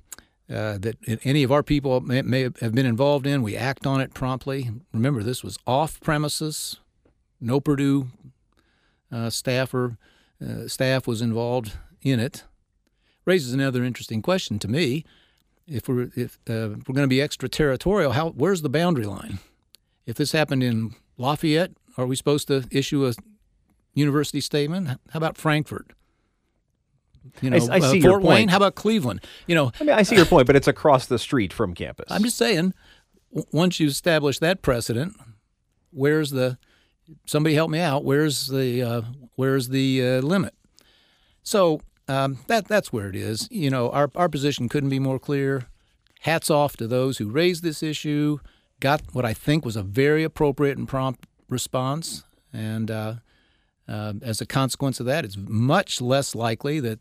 uh, 0.49 0.77
that 0.79 0.97
any 1.23 1.43
of 1.43 1.51
our 1.51 1.63
people 1.63 2.01
may, 2.01 2.21
may, 2.21 2.41
have 2.41 2.73
been 2.75 2.85
involved 2.85 3.25
in. 3.25 3.41
We 3.41 3.55
act 3.55 3.87
on 3.87 4.01
it 4.01 4.13
promptly. 4.13 4.69
Remember, 4.91 5.23
this 5.23 5.43
was 5.43 5.57
off 5.65 5.99
premises. 6.01 6.79
No 7.39 7.59
Purdue 7.59 8.07
uh, 9.11 9.29
staffer 9.29 9.97
uh, 10.41 10.67
staff 10.67 11.07
was 11.07 11.21
involved 11.21 11.73
in 12.01 12.19
it. 12.19 12.43
Raises 13.25 13.53
another 13.53 13.83
interesting 13.83 14.21
question 14.21 14.59
to 14.59 14.67
me. 14.67 15.05
If 15.67 15.87
we're 15.87 16.09
if 16.15 16.39
uh, 16.49 16.75
we're 16.85 16.95
going 16.95 17.03
to 17.03 17.07
be 17.07 17.21
extraterritorial, 17.21 18.13
how 18.13 18.31
where's 18.31 18.61
the 18.61 18.69
boundary 18.69 19.05
line? 19.05 19.39
If 20.05 20.17
this 20.17 20.31
happened 20.31 20.63
in 20.63 20.95
Lafayette, 21.17 21.71
are 22.01 22.07
we 22.07 22.15
supposed 22.15 22.47
to 22.47 22.65
issue 22.71 23.05
a 23.05 23.13
university 23.93 24.41
statement? 24.41 24.87
How 24.87 25.17
about 25.17 25.37
Frankfort? 25.37 25.93
You 27.41 27.51
know, 27.51 27.57
I, 27.57 27.75
I 27.75 27.79
see 27.79 27.99
uh, 27.99 28.09
Fort 28.09 28.23
Wayne. 28.23 28.47
How 28.47 28.57
about 28.57 28.75
Cleveland? 28.75 29.23
You 29.45 29.55
know, 29.55 29.71
I 29.79 29.83
mean, 29.83 29.95
I 29.95 30.01
see 30.03 30.15
your 30.15 30.25
point, 30.25 30.47
but 30.47 30.55
it's 30.55 30.67
across 30.67 31.05
the 31.05 31.19
street 31.19 31.53
from 31.53 31.75
campus. 31.75 32.07
I'm 32.09 32.23
just 32.23 32.37
saying, 32.37 32.73
once 33.51 33.79
you 33.79 33.87
establish 33.87 34.39
that 34.39 34.61
precedent, 34.61 35.15
where's 35.91 36.31
the? 36.31 36.57
Somebody 37.25 37.55
help 37.55 37.69
me 37.69 37.79
out. 37.79 38.03
Where's 38.03 38.47
the? 38.47 38.81
Uh, 38.81 39.01
where's 39.35 39.69
the 39.69 40.01
uh, 40.03 40.21
limit? 40.21 40.55
So 41.43 41.81
um, 42.07 42.39
that 42.47 42.67
that's 42.67 42.91
where 42.91 43.07
it 43.07 43.15
is. 43.15 43.47
You 43.51 43.69
know, 43.69 43.89
our 43.91 44.09
our 44.15 44.29
position 44.29 44.67
couldn't 44.67 44.89
be 44.89 44.99
more 44.99 45.19
clear. 45.19 45.67
Hats 46.21 46.49
off 46.49 46.77
to 46.77 46.87
those 46.87 47.17
who 47.17 47.29
raised 47.29 47.63
this 47.63 47.81
issue, 47.81 48.39
got 48.79 49.01
what 49.13 49.25
I 49.25 49.33
think 49.33 49.65
was 49.65 49.75
a 49.75 49.83
very 49.83 50.23
appropriate 50.23 50.77
and 50.77 50.87
prompt 50.87 51.25
response, 51.51 52.23
and 52.51 52.89
uh, 52.89 53.15
uh, 53.87 54.13
as 54.21 54.41
a 54.41 54.45
consequence 54.45 54.99
of 54.99 55.05
that, 55.05 55.25
it's 55.25 55.37
much 55.37 56.01
less 56.01 56.33
likely 56.33 56.79
that 56.79 56.99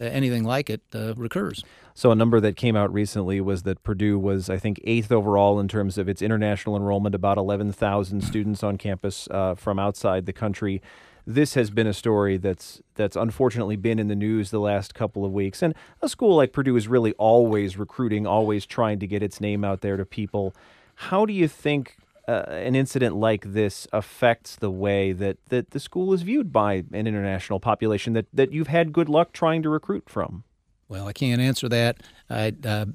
uh, 0.00 0.04
anything 0.04 0.44
like 0.44 0.70
it 0.70 0.80
uh, 0.94 1.14
recurs. 1.14 1.62
So, 1.94 2.10
a 2.10 2.14
number 2.14 2.40
that 2.40 2.56
came 2.56 2.74
out 2.76 2.92
recently 2.92 3.40
was 3.40 3.62
that 3.62 3.82
Purdue 3.82 4.18
was, 4.18 4.50
I 4.50 4.56
think, 4.56 4.80
eighth 4.84 5.12
overall 5.12 5.60
in 5.60 5.68
terms 5.68 5.98
of 5.98 6.08
its 6.08 6.22
international 6.22 6.76
enrollment, 6.76 7.14
about 7.14 7.38
11,000 7.38 8.20
students 8.24 8.62
on 8.62 8.78
campus 8.78 9.28
uh, 9.30 9.54
from 9.54 9.78
outside 9.78 10.26
the 10.26 10.32
country. 10.32 10.82
This 11.26 11.54
has 11.54 11.70
been 11.70 11.86
a 11.86 11.94
story 11.94 12.36
that's 12.36 12.82
that's 12.96 13.16
unfortunately 13.16 13.76
been 13.76 13.98
in 13.98 14.08
the 14.08 14.14
news 14.14 14.50
the 14.50 14.60
last 14.60 14.94
couple 14.94 15.24
of 15.24 15.32
weeks. 15.32 15.62
And 15.62 15.74
a 16.02 16.08
school 16.08 16.36
like 16.36 16.52
Purdue 16.52 16.76
is 16.76 16.86
really 16.86 17.12
always 17.12 17.78
recruiting, 17.78 18.26
always 18.26 18.66
trying 18.66 18.98
to 18.98 19.06
get 19.06 19.22
its 19.22 19.40
name 19.40 19.64
out 19.64 19.80
there 19.80 19.96
to 19.96 20.04
people. 20.04 20.54
How 20.96 21.24
do 21.24 21.32
you 21.32 21.48
think 21.48 21.96
uh, 22.26 22.44
an 22.48 22.74
incident 22.74 23.16
like 23.16 23.52
this 23.52 23.86
affects 23.92 24.56
the 24.56 24.70
way 24.70 25.12
that, 25.12 25.36
that 25.48 25.70
the 25.70 25.80
school 25.80 26.12
is 26.12 26.22
viewed 26.22 26.52
by 26.52 26.84
an 26.92 27.06
international 27.06 27.60
population 27.60 28.12
that, 28.14 28.26
that 28.32 28.52
you've 28.52 28.68
had 28.68 28.92
good 28.92 29.08
luck 29.08 29.32
trying 29.32 29.62
to 29.62 29.68
recruit 29.68 30.08
from? 30.08 30.44
Well, 30.88 31.06
I 31.06 31.12
can't 31.12 31.40
answer 31.40 31.68
that. 31.68 32.02
I 32.30 32.54
uh, 32.64 32.86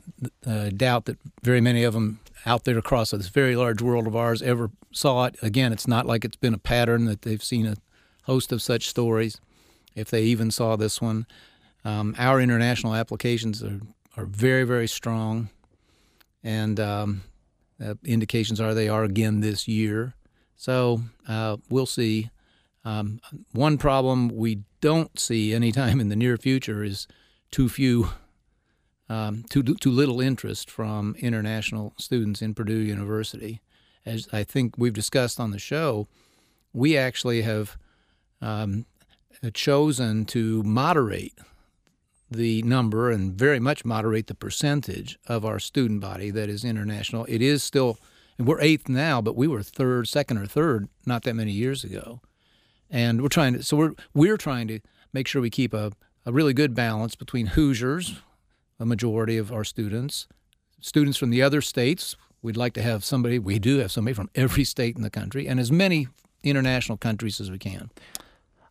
uh, 0.45 0.69
doubt 0.69 1.05
that 1.05 1.17
very 1.43 1.61
many 1.61 1.83
of 1.83 1.93
them 1.93 2.19
out 2.45 2.63
there 2.63 2.77
across 2.77 3.11
this 3.11 3.29
very 3.29 3.55
large 3.55 3.81
world 3.81 4.07
of 4.07 4.15
ours 4.15 4.41
ever 4.41 4.71
saw 4.91 5.25
it. 5.25 5.35
Again, 5.41 5.73
it's 5.73 5.87
not 5.87 6.05
like 6.05 6.23
it's 6.23 6.37
been 6.37 6.53
a 6.53 6.59
pattern 6.59 7.05
that 7.05 7.23
they've 7.23 7.43
seen 7.43 7.65
a 7.65 7.75
host 8.23 8.51
of 8.51 8.61
such 8.61 8.87
stories, 8.87 9.41
if 9.95 10.09
they 10.09 10.23
even 10.23 10.51
saw 10.51 10.75
this 10.75 11.01
one. 11.01 11.25
Um, 11.83 12.15
our 12.17 12.39
international 12.39 12.95
applications 12.95 13.63
are, 13.63 13.81
are 14.15 14.25
very, 14.25 14.63
very 14.63 14.87
strong. 14.87 15.49
And 16.43 16.79
um, 16.79 17.23
uh, 17.83 17.95
indications 18.03 18.59
are 18.59 18.73
they 18.73 18.89
are 18.89 19.03
again 19.03 19.39
this 19.39 19.67
year. 19.67 20.15
So 20.55 21.01
uh, 21.27 21.57
we'll 21.69 21.85
see. 21.85 22.29
Um, 22.85 23.19
one 23.51 23.77
problem 23.77 24.29
we 24.29 24.63
don't 24.81 25.19
see 25.19 25.53
anytime 25.53 25.99
in 25.99 26.09
the 26.09 26.15
near 26.15 26.37
future 26.37 26.83
is 26.83 27.07
too 27.51 27.69
few, 27.69 28.09
um, 29.09 29.43
too 29.49 29.63
too 29.63 29.91
little 29.91 30.21
interest 30.21 30.69
from 30.69 31.15
international 31.19 31.93
students 31.97 32.41
in 32.41 32.53
Purdue 32.53 32.79
University. 32.79 33.61
As 34.05 34.27
I 34.31 34.43
think 34.43 34.77
we've 34.77 34.93
discussed 34.93 35.39
on 35.39 35.51
the 35.51 35.59
show, 35.59 36.07
we 36.73 36.97
actually 36.97 37.41
have 37.41 37.77
um, 38.41 38.85
chosen 39.53 40.25
to 40.25 40.63
moderate 40.63 41.33
the 42.31 42.61
number 42.63 43.09
and 43.09 43.33
very 43.33 43.59
much 43.59 43.83
moderate 43.83 44.27
the 44.27 44.35
percentage 44.35 45.17
of 45.27 45.43
our 45.43 45.59
student 45.59 46.01
body 46.01 46.29
that 46.31 46.49
is 46.49 46.63
international. 46.63 47.25
It 47.27 47.41
is 47.41 47.63
still, 47.63 47.97
we're 48.37 48.61
eighth 48.61 48.87
now, 48.87 49.21
but 49.21 49.35
we 49.35 49.47
were 49.47 49.63
third, 49.63 50.07
second 50.07 50.37
or 50.37 50.45
third 50.45 50.87
not 51.05 51.23
that 51.23 51.35
many 51.35 51.51
years 51.51 51.83
ago. 51.83 52.21
And 52.89 53.21
we're 53.21 53.29
trying 53.29 53.53
to, 53.53 53.63
so 53.63 53.77
we're, 53.77 53.93
we're 54.13 54.37
trying 54.37 54.67
to 54.67 54.79
make 55.13 55.27
sure 55.27 55.41
we 55.41 55.49
keep 55.49 55.73
a, 55.73 55.91
a 56.25 56.31
really 56.31 56.53
good 56.53 56.75
balance 56.75 57.15
between 57.15 57.47
Hoosiers, 57.47 58.21
a 58.79 58.85
majority 58.85 59.37
of 59.37 59.51
our 59.51 59.63
students, 59.63 60.27
students 60.79 61.17
from 61.17 61.31
the 61.31 61.41
other 61.41 61.61
states. 61.61 62.15
We'd 62.41 62.57
like 62.57 62.73
to 62.73 62.81
have 62.81 63.03
somebody, 63.03 63.39
we 63.39 63.59
do 63.59 63.79
have 63.79 63.91
somebody 63.91 64.13
from 64.13 64.29
every 64.35 64.63
state 64.63 64.95
in 64.95 65.01
the 65.01 65.09
country, 65.09 65.47
and 65.47 65.59
as 65.59 65.71
many 65.71 66.07
international 66.43 66.97
countries 66.97 67.41
as 67.41 67.51
we 67.51 67.57
can. 67.57 67.89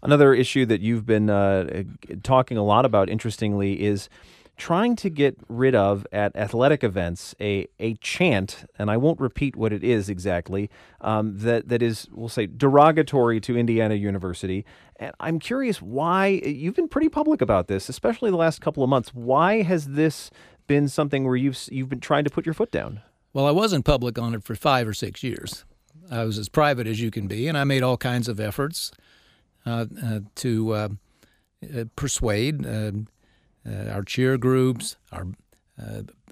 Another 0.02 0.32
issue 0.34 0.64
that 0.66 0.80
you've 0.80 1.06
been 1.06 1.28
uh, 1.28 1.82
talking 2.22 2.56
a 2.56 2.64
lot 2.64 2.84
about, 2.84 3.08
interestingly, 3.08 3.82
is 3.82 4.08
trying 4.56 4.96
to 4.96 5.08
get 5.08 5.38
rid 5.48 5.74
of 5.74 6.06
at 6.12 6.34
athletic 6.36 6.82
events 6.82 7.34
a, 7.40 7.66
a 7.78 7.94
chant, 7.94 8.64
and 8.78 8.90
I 8.90 8.96
won't 8.96 9.20
repeat 9.20 9.56
what 9.56 9.72
it 9.72 9.84
is 9.84 10.08
exactly, 10.08 10.68
um, 11.00 11.38
that, 11.38 11.68
that 11.68 11.80
is, 11.80 12.08
we'll 12.12 12.28
say, 12.28 12.46
derogatory 12.46 13.40
to 13.42 13.56
Indiana 13.56 13.94
University. 13.94 14.64
And 14.96 15.12
I'm 15.20 15.38
curious 15.38 15.80
why, 15.80 16.26
you've 16.44 16.74
been 16.74 16.88
pretty 16.88 17.08
public 17.08 17.40
about 17.40 17.68
this, 17.68 17.88
especially 17.88 18.30
the 18.30 18.36
last 18.36 18.60
couple 18.60 18.82
of 18.82 18.90
months. 18.90 19.14
Why 19.14 19.62
has 19.62 19.86
this 19.86 20.30
been 20.66 20.88
something 20.88 21.24
where 21.24 21.36
you've, 21.36 21.58
you've 21.70 21.88
been 21.88 22.00
trying 22.00 22.24
to 22.24 22.30
put 22.30 22.44
your 22.44 22.54
foot 22.54 22.72
down? 22.72 23.00
Well, 23.32 23.46
I 23.46 23.52
wasn't 23.52 23.84
public 23.84 24.18
on 24.18 24.34
it 24.34 24.42
for 24.42 24.56
five 24.56 24.88
or 24.88 24.94
six 24.94 25.22
years. 25.22 25.64
I 26.10 26.24
was 26.24 26.36
as 26.36 26.48
private 26.48 26.86
as 26.86 27.00
you 27.00 27.10
can 27.12 27.28
be, 27.28 27.46
and 27.46 27.56
I 27.56 27.62
made 27.62 27.84
all 27.84 27.96
kinds 27.96 28.28
of 28.28 28.40
efforts 28.40 28.90
to 30.36 30.72
uh, 30.72 30.88
persuade 31.96 32.66
our 32.66 34.02
cheer 34.02 34.38
groups, 34.38 34.96
our 35.12 35.26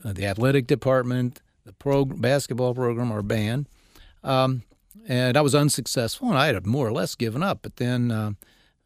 the 0.04 0.26
athletic 0.26 0.66
department, 0.66 1.40
the 1.64 1.72
pro- 1.72 2.04
basketball 2.04 2.74
program, 2.74 3.10
our 3.10 3.22
band. 3.22 3.68
Um, 4.22 4.62
and 5.08 5.36
I 5.36 5.40
was 5.40 5.54
unsuccessful, 5.54 6.28
and 6.28 6.38
I 6.38 6.46
had 6.46 6.66
more 6.66 6.86
or 6.86 6.92
less 6.92 7.14
given 7.14 7.42
up. 7.42 7.60
But 7.62 7.76
then 7.76 8.10
uh, 8.10 8.32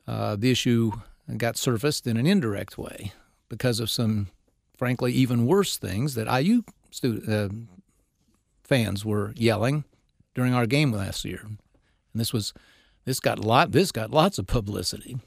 uh, 0.06 0.36
the 0.36 0.50
issue 0.50 0.92
got 1.36 1.56
surfaced 1.56 2.06
in 2.06 2.16
an 2.16 2.26
indirect 2.26 2.76
way 2.76 3.12
because 3.48 3.80
of 3.80 3.90
some, 3.90 4.28
frankly, 4.76 5.12
even 5.12 5.46
worse 5.46 5.76
things 5.76 6.14
that 6.14 6.26
IU 6.26 6.62
stu- 6.90 7.22
uh, 7.28 7.48
fans 8.64 9.04
were 9.04 9.32
yelling 9.36 9.84
during 10.34 10.54
our 10.54 10.66
game 10.66 10.92
last 10.92 11.24
year. 11.24 11.40
And 11.44 11.58
this 12.14 12.32
was 12.32 12.52
this 13.04 13.20
got 13.20 13.38
lot 13.38 13.72
this 13.72 13.92
got 13.92 14.10
lots 14.10 14.38
of 14.38 14.46
publicity. 14.46 15.18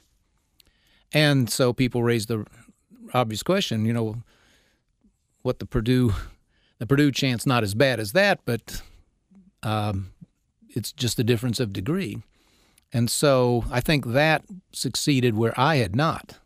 And 1.12 1.48
so 1.48 1.72
people 1.72 2.02
raised 2.02 2.28
the 2.28 2.44
obvious 3.12 3.42
question, 3.42 3.84
you 3.84 3.92
know, 3.92 4.22
what 5.42 5.58
the 5.58 5.66
Purdue 5.66 6.12
the 6.78 6.86
Purdue 6.86 7.12
chance 7.12 7.46
not 7.46 7.62
as 7.62 7.74
bad 7.74 8.00
as 8.00 8.12
that, 8.12 8.40
but 8.44 8.82
um, 9.62 10.12
it's 10.70 10.92
just 10.92 11.18
a 11.18 11.24
difference 11.24 11.60
of 11.60 11.72
degree. 11.72 12.22
And 12.92 13.10
so 13.10 13.64
I 13.70 13.80
think 13.80 14.06
that 14.06 14.44
succeeded 14.72 15.36
where 15.36 15.58
I 15.58 15.76
had 15.76 15.96
not 15.96 16.38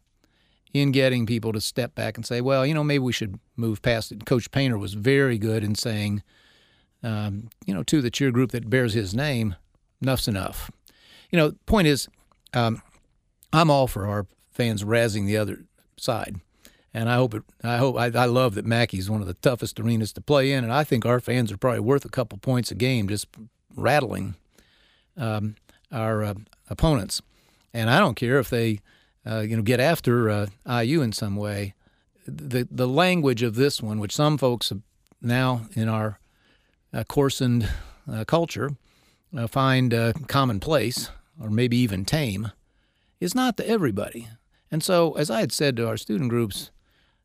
in 0.73 0.93
getting 0.93 1.27
people 1.27 1.53
to 1.53 1.61
step 1.61 1.95
back 1.95 2.17
and 2.17 2.27
say, 2.27 2.41
well, 2.41 2.65
you 2.67 2.75
know, 2.75 2.85
maybe 2.85 3.01
we 3.01 3.13
should 3.13 3.39
move 3.57 3.83
past 3.83 4.13
it. 4.13 4.25
Coach 4.25 4.51
Painter 4.51 4.79
was 4.79 4.95
very 4.95 5.39
good 5.39 5.65
in 5.65 5.75
saying, 5.75 6.23
um, 7.03 7.49
you 7.67 7.75
know, 7.75 7.83
to 7.85 8.01
the 8.01 8.11
cheer 8.11 8.31
group 8.31 8.53
that 8.53 8.69
bears 8.69 8.95
his 8.95 9.15
name, 9.15 9.57
enough's 10.03 10.29
enough. 10.29 10.71
You 11.31 11.39
know, 11.39 11.53
point 11.67 11.87
is, 11.87 12.09
um, 12.55 12.83
I'm 13.53 13.71
all 13.71 13.87
for 13.87 14.07
our 14.07 14.27
fans 14.51 14.85
razzing 14.85 15.27
the 15.27 15.37
other 15.37 15.65
side, 15.97 16.41
and 16.95 17.09
I 17.09 17.17
hope 17.17 17.35
it. 17.35 17.43
I 17.63 17.79
hope 17.79 17.97
I, 17.97 18.07
I 18.07 18.25
love 18.27 18.55
that 18.55 18.65
Mackey's 18.65 19.11
one 19.11 19.21
of 19.21 19.27
the 19.27 19.35
toughest 19.35 19.79
arenas 19.79 20.13
to 20.15 20.21
play 20.21 20.53
in, 20.53 20.65
and 20.65 20.73
I 20.73 20.85
think 20.85 21.05
our 21.05 21.21
fans 21.21 21.53
are 21.53 21.57
probably 21.57 21.81
worth 21.81 22.05
a 22.05 22.11
couple 22.11 22.39
points 22.39 22.71
a 22.71 22.75
game 22.75 23.09
just 23.09 23.27
rattling 23.75 24.35
um, 25.17 25.57
our 25.93 26.23
uh, 26.23 26.35
opponents. 26.69 27.23
And 27.75 27.91
I 27.91 27.99
don't 27.99 28.15
care 28.15 28.39
if 28.39 28.49
they, 28.49 28.81
uh, 29.27 29.41
you 29.41 29.57
know, 29.57 29.63
get 29.63 29.81
after 29.81 30.31
uh, 30.31 30.47
IU 30.67 31.03
in 31.03 31.13
some 31.13 31.37
way. 31.37 31.75
The 32.27 32.69
the 32.71 32.89
language 32.89 33.43
of 33.43 33.55
this 33.55 33.83
one, 33.83 34.01
which 34.01 34.15
some 34.15 34.37
folks 34.37 34.73
now 35.23 35.63
in 35.75 35.89
our 35.89 36.19
uh, 36.93 37.05
coarsened 37.05 37.69
uh, 38.11 38.25
culture 38.25 38.71
uh, 39.37 39.47
find 39.47 39.95
commonplace 40.27 41.11
or 41.41 41.51
maybe 41.51 41.77
even 41.77 42.05
tame, 42.05 42.53
is 43.21 43.35
not 43.35 43.57
to 43.57 43.69
everybody. 43.69 44.29
And 44.71 44.83
so, 44.83 45.13
as 45.15 45.31
I 45.31 45.41
had 45.41 45.53
said 45.53 45.77
to 45.77 45.89
our 45.89 45.97
student 45.97 46.31
groups, 46.31 46.71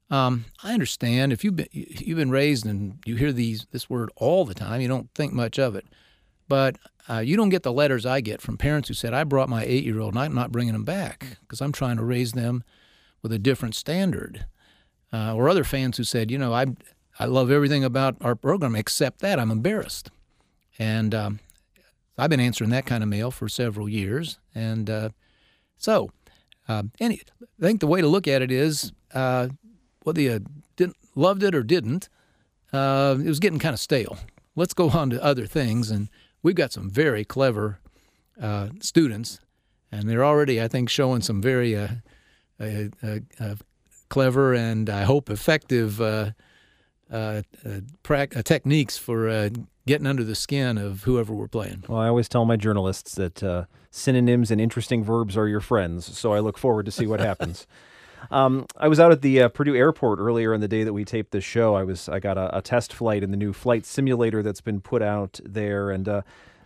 um, 0.10 0.46
I 0.64 0.74
understand 0.74 1.34
if 1.34 1.44
you've 1.44 1.56
been 1.56 1.68
you've 1.72 2.18
been 2.18 2.32
raised 2.32 2.66
and 2.66 3.00
you 3.06 3.16
hear 3.16 3.32
these 3.32 3.66
this 3.72 3.90
word 3.90 4.12
all 4.16 4.46
the 4.46 4.54
time, 4.54 4.82
you 4.82 4.88
don't 4.88 5.10
think 5.16 5.34
much 5.34 5.58
of 5.58 5.76
it. 5.76 5.86
But 6.48 6.78
uh, 7.10 7.20
you 7.20 7.36
don't 7.36 7.50
get 7.50 7.64
the 7.64 7.74
letters 7.74 8.06
I 8.06 8.22
get 8.22 8.42
from 8.42 8.58
parents 8.58 8.88
who 8.88 8.94
said, 8.94 9.14
"I 9.14 9.24
brought 9.24 9.50
my 9.50 9.64
eight-year-old, 9.64 10.14
and 10.14 10.20
I'm 10.20 10.36
not 10.36 10.52
bringing 10.52 10.76
him 10.76 10.84
back 10.84 11.38
because 11.42 11.62
I'm 11.62 11.72
trying 11.72 11.98
to 11.98 12.04
raise 12.04 12.34
them 12.34 12.64
with 13.22 13.32
a 13.32 13.40
different 13.40 13.76
standard." 13.76 14.46
Uh, 15.12 15.36
or 15.36 15.48
other 15.48 15.64
fans 15.64 15.98
who 15.98 16.04
said, 16.04 16.32
"You 16.32 16.38
know, 16.38 16.54
I 16.54 16.68
I 17.20 17.26
love 17.26 17.52
everything 17.52 17.84
about 17.84 18.16
our 18.22 18.36
program 18.36 18.76
except 18.76 19.20
that 19.20 19.40
I'm 19.40 19.52
embarrassed," 19.52 20.12
and 20.78 21.16
um, 21.16 21.40
I've 22.18 22.30
been 22.30 22.40
answering 22.40 22.70
that 22.72 22.86
kind 22.86 23.04
of 23.04 23.10
mail 23.10 23.32
for 23.32 23.50
several 23.50 23.90
years, 23.90 24.40
and 24.54 24.90
uh, 24.90 25.10
so 25.78 26.12
uh, 26.68 26.84
any, 27.00 27.22
I 27.42 27.66
think 27.66 27.80
the 27.80 27.88
way 27.88 28.02
to 28.02 28.08
look 28.08 28.28
at 28.28 28.42
it 28.42 28.52
is 28.52 28.92
uh, 29.14 29.50
whether 30.04 30.22
you 30.22 30.46
didn't 30.76 30.98
loved 31.16 31.44
it 31.44 31.56
or 31.56 31.64
didn't, 31.64 32.10
uh, 32.72 33.16
it 33.20 33.28
was 33.28 33.40
getting 33.40 33.60
kind 33.60 33.74
of 33.74 33.80
stale. 33.80 34.18
Let's 34.56 34.74
go 34.74 34.90
on 34.90 35.10
to 35.10 35.24
other 35.24 35.46
things, 35.48 35.90
and 35.90 36.10
we've 36.44 36.56
got 36.56 36.72
some 36.72 36.90
very 36.90 37.26
clever 37.26 37.80
uh, 38.40 38.70
students, 38.80 39.40
and 39.92 40.10
they're 40.10 40.26
already, 40.26 40.62
I 40.62 40.68
think, 40.68 40.90
showing 40.90 41.22
some 41.22 41.42
very 41.42 41.76
uh, 41.76 41.88
clever 44.10 44.54
and 44.54 44.92
I 44.92 45.04
hope 45.04 45.32
effective 45.32 46.00
pra- 48.04 48.28
techniques 48.28 48.98
for 48.98 49.50
getting 49.86 50.08
under 50.08 50.24
the 50.24 50.36
skin 50.36 50.78
of 50.78 51.04
whoever 51.04 51.34
we're 51.34 51.48
playing. 51.48 51.84
Well, 51.88 52.00
I 52.00 52.08
always 52.08 52.30
tell 52.30 52.46
my 52.46 52.56
journalists 52.56 53.16
that 53.16 53.44
uh, 53.44 53.66
synonyms 53.92 54.52
and 54.52 54.60
interesting 54.60 55.04
verbs 55.04 55.38
are 55.38 55.48
your 55.48 55.60
friends, 55.60 56.18
so 56.18 56.34
I 56.34 56.40
look 56.40 56.58
forward 56.58 56.86
to 56.86 56.92
see 56.92 57.08
what 57.08 57.20
happens. 57.20 57.68
Um, 58.32 58.68
I 58.78 58.88
was 58.88 59.00
out 59.00 59.12
at 59.12 59.22
the 59.22 59.42
uh, 59.42 59.50
Purdue 59.50 59.76
airport 59.76 60.20
earlier 60.20 60.54
in 60.54 60.62
the 60.62 60.68
day 60.68 60.84
that 60.84 60.94
we 60.94 61.04
taped 61.04 61.32
this 61.32 61.44
show. 61.44 61.76
I 61.76 61.84
was 61.84 62.08
I 62.08 62.20
got 62.20 62.38
a, 62.38 62.58
a 62.58 62.62
test 62.62 62.94
flight 62.94 63.24
in 63.24 63.32
the 63.32 63.38
new 63.38 63.54
flight 63.54 63.86
simulator 63.86 64.42
that's 64.42 64.62
been 64.62 64.82
put 64.82 65.02
out 65.02 65.40
there, 65.44 65.92
and 65.92 66.08
uh, 66.08 66.22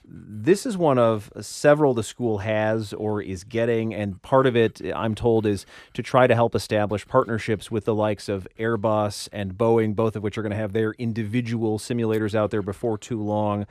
this 0.09 0.65
is 0.65 0.77
one 0.77 0.97
of 0.97 1.29
several 1.41 1.93
the 1.93 2.03
school 2.03 2.39
has 2.39 2.93
or 2.93 3.21
is 3.21 3.43
getting, 3.43 3.93
and 3.93 4.21
part 4.21 4.45
of 4.47 4.55
it, 4.55 4.81
I'm 4.95 5.15
told, 5.15 5.45
is 5.45 5.65
to 5.93 6.01
try 6.01 6.27
to 6.27 6.35
help 6.35 6.55
establish 6.55 7.05
partnerships 7.05 7.69
with 7.69 7.85
the 7.85 7.95
likes 7.95 8.29
of 8.29 8.47
Airbus 8.57 9.27
and 9.31 9.55
Boeing, 9.55 9.95
both 9.95 10.15
of 10.15 10.23
which 10.23 10.37
are 10.37 10.41
going 10.41 10.51
to 10.51 10.57
have 10.57 10.73
their 10.73 10.93
individual 10.93 11.77
simulators 11.77 12.33
out 12.33 12.51
there 12.51 12.61
before 12.61 12.97
too 12.97 13.21
long. 13.21 13.65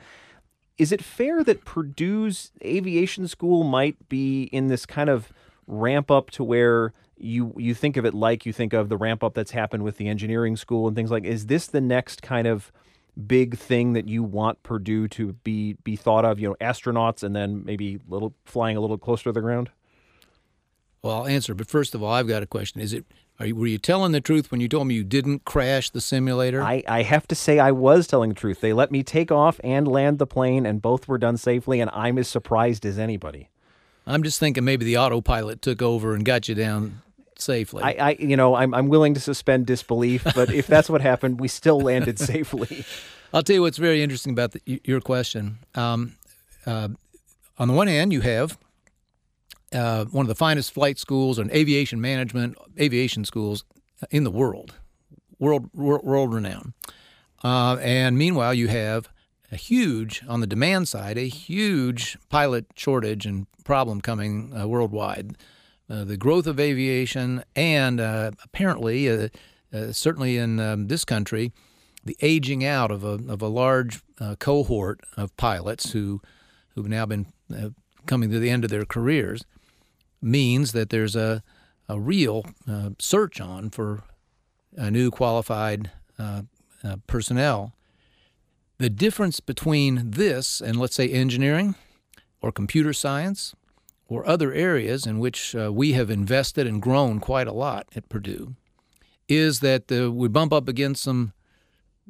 Is 0.77 0.91
it 0.91 1.03
fair 1.03 1.43
that 1.43 1.65
Purdue's 1.65 2.51
aviation 2.63 3.27
school 3.27 3.63
might 3.63 4.07
be 4.07 4.43
in 4.43 4.67
this 4.67 4.85
kind 4.85 5.09
of 5.09 5.33
ramp 5.65 6.11
up 6.11 6.29
to 6.31 6.43
where 6.43 6.93
you 7.17 7.53
you 7.57 7.73
think 7.73 7.97
of 7.97 8.05
it 8.05 8.13
like 8.13 8.45
you 8.45 8.53
think 8.53 8.73
of 8.73 8.89
the 8.89 8.95
ramp 8.95 9.23
up 9.23 9.33
that's 9.33 9.51
happened 9.51 9.83
with 9.83 9.97
the 9.97 10.07
engineering 10.07 10.55
school 10.55 10.87
and 10.87 10.95
things 10.95 11.11
like 11.11 11.25
is 11.25 11.47
this 11.47 11.67
the 11.67 11.81
next 11.81 12.21
kind 12.21 12.47
of 12.47 12.71
big 13.25 13.57
thing 13.57 13.93
that 13.93 14.07
you 14.07 14.23
want 14.23 14.61
Purdue 14.63 15.07
to 15.09 15.33
be 15.33 15.73
be 15.83 15.95
thought 15.95 16.25
of? 16.25 16.39
You 16.39 16.49
know, 16.49 16.55
astronauts, 16.61 17.23
and 17.23 17.35
then 17.35 17.63
maybe 17.65 17.99
little 18.07 18.33
flying 18.45 18.77
a 18.77 18.79
little 18.79 18.97
closer 18.97 19.25
to 19.25 19.31
the 19.31 19.41
ground. 19.41 19.69
Well, 21.01 21.17
I'll 21.17 21.27
answer, 21.27 21.53
but 21.53 21.67
first 21.67 21.95
of 21.95 22.03
all, 22.03 22.11
I've 22.11 22.27
got 22.27 22.43
a 22.43 22.47
question. 22.47 22.81
Is 22.81 22.93
it 22.93 23.05
you, 23.45 23.55
were 23.55 23.67
you 23.67 23.77
telling 23.77 24.11
the 24.13 24.21
truth 24.21 24.51
when 24.51 24.61
you 24.61 24.67
told 24.67 24.87
me 24.87 24.95
you 24.95 25.03
didn't 25.03 25.45
crash 25.45 25.89
the 25.89 26.01
simulator? 26.01 26.61
I, 26.61 26.83
I 26.87 27.03
have 27.03 27.27
to 27.27 27.35
say 27.35 27.59
I 27.59 27.71
was 27.71 28.07
telling 28.07 28.29
the 28.29 28.35
truth. 28.35 28.61
They 28.61 28.73
let 28.73 28.91
me 28.91 29.03
take 29.03 29.31
off 29.31 29.59
and 29.63 29.87
land 29.87 30.17
the 30.17 30.27
plane, 30.27 30.65
and 30.65 30.81
both 30.81 31.07
were 31.07 31.17
done 31.17 31.37
safely, 31.37 31.79
and 31.79 31.89
I'm 31.93 32.17
as 32.17 32.27
surprised 32.27 32.85
as 32.85 32.97
anybody. 32.97 33.49
I'm 34.07 34.23
just 34.23 34.39
thinking 34.39 34.63
maybe 34.63 34.85
the 34.85 34.97
autopilot 34.97 35.61
took 35.61 35.81
over 35.81 36.15
and 36.15 36.23
got 36.25 36.47
you 36.47 36.55
down 36.55 37.01
safely. 37.41 37.83
I, 37.83 37.91
I 37.99 38.17
you 38.19 38.37
know, 38.37 38.55
I'm, 38.55 38.73
I'm 38.73 38.87
willing 38.87 39.13
to 39.13 39.19
suspend 39.19 39.65
disbelief, 39.65 40.25
but 40.35 40.51
if 40.51 40.67
that's 40.67 40.89
what 40.89 41.01
happened, 41.01 41.39
we 41.39 41.47
still 41.47 41.79
landed 41.79 42.19
safely. 42.33 42.85
I'll 43.33 43.43
tell 43.43 43.55
you 43.55 43.61
what's 43.61 43.77
very 43.77 44.01
interesting 44.01 44.31
about 44.31 44.53
the, 44.53 44.81
your 44.83 45.01
question. 45.01 45.59
Um, 45.75 46.15
uh, 46.65 46.89
on 47.57 47.67
the 47.67 47.73
one 47.73 47.87
hand, 47.87 48.13
you 48.13 48.21
have 48.21 48.57
uh, 49.73 50.05
one 50.05 50.23
of 50.23 50.27
the 50.27 50.35
finest 50.35 50.71
flight 50.71 50.97
schools 50.97 51.39
and 51.39 51.51
aviation 51.51 51.99
management, 51.99 52.57
aviation 52.79 53.25
schools 53.25 53.63
in 54.11 54.23
the 54.23 54.31
world, 54.31 54.75
world 55.39 55.69
world, 55.73 56.03
world 56.03 56.33
renowned. 56.33 56.73
Uh, 57.43 57.77
and 57.81 58.17
meanwhile, 58.17 58.53
you 58.53 58.67
have 58.67 59.09
a 59.51 59.55
huge, 59.55 60.23
on 60.27 60.41
the 60.41 60.47
demand 60.47 60.87
side, 60.87 61.17
a 61.17 61.27
huge 61.27 62.17
pilot 62.29 62.65
shortage 62.75 63.25
and 63.25 63.47
problem 63.63 64.01
coming 64.01 64.53
uh, 64.57 64.67
worldwide. 64.67 65.37
Uh, 65.89 66.03
the 66.03 66.17
growth 66.17 66.47
of 66.47 66.59
aviation, 66.59 67.43
and 67.55 68.01
uh, 68.01 68.31
apparently, 68.43 69.09
uh, 69.09 69.29
uh, 69.73 69.91
certainly 69.93 70.37
in 70.37 70.59
um, 70.59 70.87
this 70.87 71.05
country, 71.05 71.53
the 72.03 72.17
aging 72.21 72.65
out 72.65 72.91
of 72.91 73.03
a 73.03 73.19
of 73.31 73.41
a 73.41 73.47
large 73.47 74.01
cohort 74.39 75.01
of 75.15 75.35
pilots 75.37 75.91
who 75.91 76.21
who've 76.69 76.87
now 76.87 77.05
been 77.05 77.25
coming 78.05 78.29
to 78.29 78.39
the 78.39 78.49
end 78.49 78.63
of 78.63 78.69
their 78.69 78.85
careers 78.85 79.43
means 80.21 80.71
that 80.71 80.89
there's 80.89 81.15
a 81.15 81.43
a 81.89 81.99
real 81.99 82.45
search 82.99 83.41
on 83.41 83.69
for 83.69 84.03
a 84.77 84.89
new 84.89 85.11
qualified 85.11 85.91
personnel. 87.07 87.73
The 88.77 88.89
difference 88.89 89.39
between 89.39 90.11
this 90.11 90.61
and 90.61 90.79
let's 90.79 90.95
say 90.95 91.09
engineering 91.09 91.75
or 92.41 92.51
computer 92.51 92.93
science 92.93 93.53
or 94.07 94.27
other 94.27 94.53
areas 94.53 95.05
in 95.05 95.19
which 95.19 95.55
uh, 95.55 95.71
we 95.71 95.93
have 95.93 96.09
invested 96.09 96.65
and 96.65 96.81
grown 96.81 97.19
quite 97.19 97.47
a 97.47 97.53
lot 97.53 97.87
at 97.95 98.09
Purdue 98.09 98.55
is 99.27 99.59
that 99.59 99.91
we 99.91 100.27
bump 100.29 100.53
up 100.53 100.69
against 100.69 101.03
some 101.03 101.33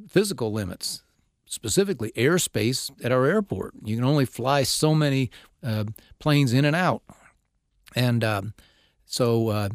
physical 0.08 0.52
limits, 0.52 1.04
specifically 1.46 2.12
airspace 2.16 2.92
at 3.04 3.12
our 3.12 3.26
airport. 3.26 3.74
You 3.84 3.96
can 3.96 4.06
only 4.06 4.26
fly 4.26 4.64
so 4.64 4.94
many 4.94 5.32
uh, 5.64 5.86
planes 6.20 6.54
in 6.54 6.66
and 6.66 6.76
out, 6.76 7.02
and 7.96 8.24
um, 8.24 8.54
so 9.06 9.50
uh, 9.50 9.70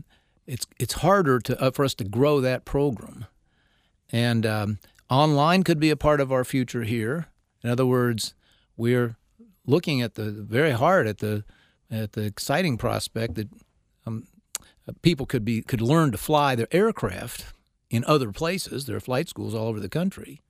it's 0.46 0.66
it's 0.78 0.94
harder 0.94 1.40
to 1.40 1.60
uh, 1.60 1.70
for 1.70 1.84
us 1.84 1.94
to 1.96 2.04
grow 2.04 2.40
that 2.40 2.64
program. 2.64 3.26
And 4.10 4.44
um, 4.44 4.78
online 5.10 5.62
could 5.62 5.80
be 5.80 5.90
a 5.90 5.96
part 5.96 6.20
of 6.20 6.30
our 6.30 6.44
future 6.44 6.82
here. 6.82 7.28
In 7.64 7.70
other 7.70 7.86
words, 7.86 8.34
we're 8.76 9.16
looking 9.66 10.02
at 10.02 10.14
the 10.14 10.30
very 10.30 10.72
hard 10.72 11.06
at 11.06 11.18
the 11.18 11.44
at 11.92 12.12
the 12.12 12.22
exciting 12.22 12.78
prospect 12.78 13.34
that 13.34 13.48
um, 14.06 14.26
people 15.02 15.26
could 15.26 15.44
be 15.44 15.62
could 15.62 15.80
learn 15.80 16.10
to 16.10 16.18
fly 16.18 16.54
their 16.54 16.68
aircraft 16.72 17.52
in 17.90 18.04
other 18.06 18.32
places. 18.32 18.86
There 18.86 18.96
are 18.96 19.00
flight 19.00 19.28
schools 19.28 19.54
all 19.54 19.68
over 19.68 19.78
the 19.78 19.88
country. 19.88 20.40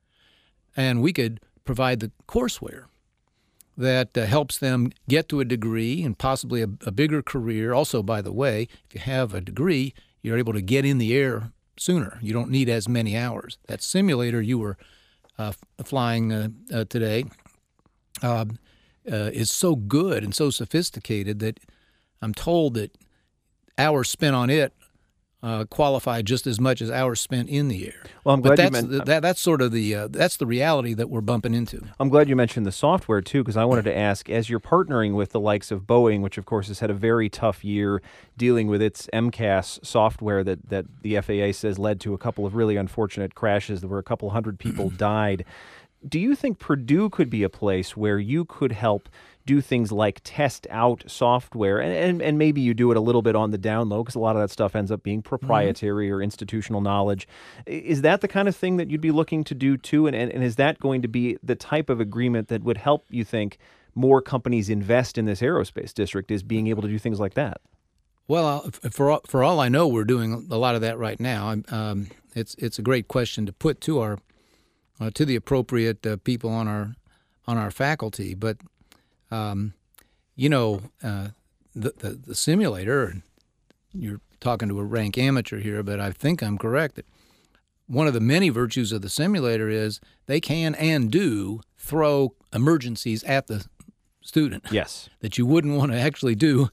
And 0.75 1.03
we 1.03 1.13
could 1.13 1.41
provide 1.65 2.01
the 2.01 2.13
courseware 2.27 2.85
that 3.77 4.17
uh, 4.17 4.25
helps 4.25 4.59
them 4.59 4.93
get 5.09 5.29
to 5.29 5.41
a 5.41 5.45
degree 5.45 6.03
and 6.03 6.17
possibly 6.17 6.63
a, 6.63 6.69
a, 6.87 6.91
bigger 6.91 7.23
career. 7.23 7.73
Also, 7.73 8.03
by 8.03 8.23
the 8.23 8.33
way, 8.33 8.69
if 8.87 8.95
you 8.95 9.01
have 9.01 9.35
a 9.35 9.41
degree, 9.41 9.95
you're 10.23 10.39
able 10.39 10.53
to 10.53 10.61
get 10.61 10.85
in 10.85 10.99
the 10.99 11.15
air 11.15 11.53
sooner. 11.79 12.19
You 12.23 12.33
don't 12.33 12.51
need 12.51 12.69
as 12.69 12.89
many 12.89 13.17
hours. 13.17 13.59
That 13.67 13.83
simulator 13.83 14.41
you 14.41 14.59
were 14.59 14.77
uh, 15.39 15.53
flying 15.83 16.33
uh, 16.33 16.49
uh 16.73 16.85
today 16.85 17.25
um, 18.23 18.59
uh, 19.11 19.31
is 19.33 19.51
so 19.51 19.77
good 19.77 20.25
and 20.25 20.35
so 20.35 20.51
sophisticated 20.51 21.39
that 21.41 21.61
I'm 22.21 22.35
told 22.35 22.75
that 22.75 22.97
hours 23.79 24.11
spent 24.11 24.37
on 24.37 24.51
it 24.51 24.73
uh, 25.43 25.65
qualify 25.65 26.23
just 26.23 26.47
as 26.47 26.61
much 26.61 26.81
as 26.81 26.91
hours 26.91 27.21
spent 27.21 27.49
in 27.49 27.67
the 27.67 27.87
air. 27.87 28.05
Well, 28.23 28.35
I'm 28.35 28.41
glad 28.41 28.57
but 28.57 28.65
you 28.65 28.71
mentioned 28.71 29.07
that, 29.07 29.23
that's 29.23 29.41
sort 29.41 29.61
of 29.61 29.73
the 29.73 29.95
uh, 29.95 30.09
that's 30.09 30.37
the 30.37 30.47
reality 30.47 30.95
that 30.95 31.11
we're 31.11 31.21
bumping 31.21 31.53
into. 31.53 31.85
I'm 31.99 32.09
glad 32.09 32.29
you 32.29 32.37
mentioned 32.37 32.65
the 32.65 32.73
software 32.73 33.21
too, 33.21 33.43
because 33.43 33.57
I 33.57 33.65
wanted 33.65 33.85
to 33.87 33.97
ask, 33.97 34.31
as 34.31 34.49
you're 34.49 34.61
partnering 34.61 35.15
with 35.15 35.31
the 35.33 35.41
likes 35.41 35.73
of 35.73 35.83
Boeing, 35.83 36.21
which 36.21 36.39
of 36.39 36.47
course 36.47 36.69
has 36.69 36.79
had 36.79 36.91
a 36.91 36.95
very 36.95 37.29
tough 37.29 37.65
year 37.65 38.01
dealing 38.37 38.69
with 38.69 38.81
its 38.81 39.09
MCAS 39.13 39.85
software 39.85 40.45
that 40.45 40.69
that 40.69 40.87
the 41.03 41.21
FAA 41.21 41.51
says 41.53 41.77
led 41.77 42.01
to 42.01 42.15
a 42.15 42.19
couple 42.19 42.47
of 42.47 42.55
really 42.55 42.77
unfortunate 42.77 43.35
crashes 43.35 43.85
where 43.85 43.99
a 43.99 44.05
couple 44.05 44.31
hundred 44.31 44.61
people 44.61 44.91
died. 44.97 45.45
Do 46.09 46.19
you 46.19 46.35
think 46.35 46.59
Purdue 46.59 47.11
could 47.11 47.31
be 47.31 47.43
a 47.43 47.49
place 47.49 47.97
where 47.97 48.19
you 48.19 48.45
could 48.45 48.73
help? 48.73 49.09
do 49.45 49.61
things 49.61 49.91
like 49.91 50.21
test 50.23 50.67
out 50.71 51.05
software, 51.07 51.79
and, 51.79 51.93
and, 51.93 52.23
and 52.23 52.39
maybe 52.39 52.61
you 52.61 52.75
do 52.75 52.91
it 52.91 52.97
a 52.97 53.01
little 53.01 53.23
bit 53.23 53.35
on 53.35 53.51
the 53.51 53.59
down 53.59 53.89
low 53.89 54.03
because 54.03 54.15
a 54.15 54.21
lot 54.21 54.37
of 54.37 54.43
that 54.43 54.51
stuff 54.51 54.77
ends 54.77 54.91
up 54.91 55.03
being 55.03 55.19
mm-hmm. 55.21 55.29
proprietary 55.29 56.07
mm-hmm. 56.07 56.15
or 56.15 56.23
institutional 56.23 56.81
knowledge. 56.81 57.27
Is 57.67 58.03
that 58.03 58.21
the 58.21 58.29
kind 58.29 58.49
of 58.49 58.55
thing 58.55 58.77
that 58.77 58.91
you'd 58.91 59.01
be 59.01 59.11
looking 59.11 59.45
to 59.45 59.55
do 59.55 59.77
too? 59.77 60.07
And, 60.07 60.15
and, 60.15 60.31
and 60.31 60.45
is 60.45 60.57
that 60.57 60.79
going 60.79 61.03
to 61.03 61.09
be 61.09 61.39
the 61.43 61.57
type 61.57 61.91
of 61.91 62.01
agreement 62.01 62.49
that 62.49 62.63
would 62.63 62.79
help 62.79 63.07
you 63.11 63.25
think 63.25 63.59
more 63.95 64.23
companies 64.23 64.71
invest 64.71 65.19
in 65.19 65.25
this 65.25 65.41
aerospace 65.41 65.93
district? 65.93 66.31
Is 66.31 66.43
being 66.43 66.69
able 66.69 66.83
to 66.83 66.89
do 66.89 66.99
things 66.99 67.19
like 67.19 67.35
that? 67.35 67.61
Well, 68.29 68.71
for 68.91 69.21
for 69.27 69.43
all 69.43 69.59
I 69.59 69.69
know, 69.69 69.89
we're 69.89 70.05
doing 70.05 70.47
a 70.51 70.57
lot 70.57 70.77
of 70.77 70.81
that 70.83 70.99
right 70.99 71.19
now. 71.19 71.57
Um, 71.69 72.09
it's 72.35 72.55
it's 72.57 72.79
a 72.79 72.83
great 72.83 73.09
question 73.09 73.45
to 73.47 73.53
put 73.53 73.81
to 73.83 73.99
our 73.99 74.19
uh, 75.03 75.11
to 75.15 75.25
the 75.25 75.37
appropriate 75.37 76.07
uh, 76.07 76.17
people 76.25 76.51
on 76.51 76.69
our 76.69 76.95
on 77.47 77.59
our 77.59 77.71
faculty, 77.71 78.35
but 78.35 78.59
um, 79.31 79.75
you 80.37 80.49
know, 80.49 80.83
uh, 81.03 81.29
the, 81.75 81.93
the, 81.99 82.11
the 82.27 82.35
simulator, 82.35 83.23
you're 83.93 84.21
talking 84.41 84.69
to 84.69 84.79
a 84.79 84.85
rank 84.85 85.19
amateur 85.19 85.59
here, 85.59 85.83
but 85.83 86.01
I 86.01 86.11
think 86.11 86.43
I'm 86.43 86.59
correct 86.59 86.97
that 86.97 87.07
one 87.87 88.07
of 88.07 88.15
the 88.15 88.21
many 88.21 88.49
virtues 88.49 88.93
of 88.93 89.03
the 89.03 89.09
simulator 89.09 89.69
is 89.69 90.01
they 90.27 90.41
can 90.41 90.75
and 90.77 91.11
do 91.11 91.61
throw 91.77 92.35
emergencies 92.53 93.25
at 93.25 93.49
the 93.49 93.67
student. 94.21 94.65
Yes. 94.71 95.09
That 95.21 95.37
you 95.37 95.47
wouldn't 95.47 95.77
want 95.77 95.93
to 95.93 95.99
actually 95.99 96.35
do, 96.35 96.71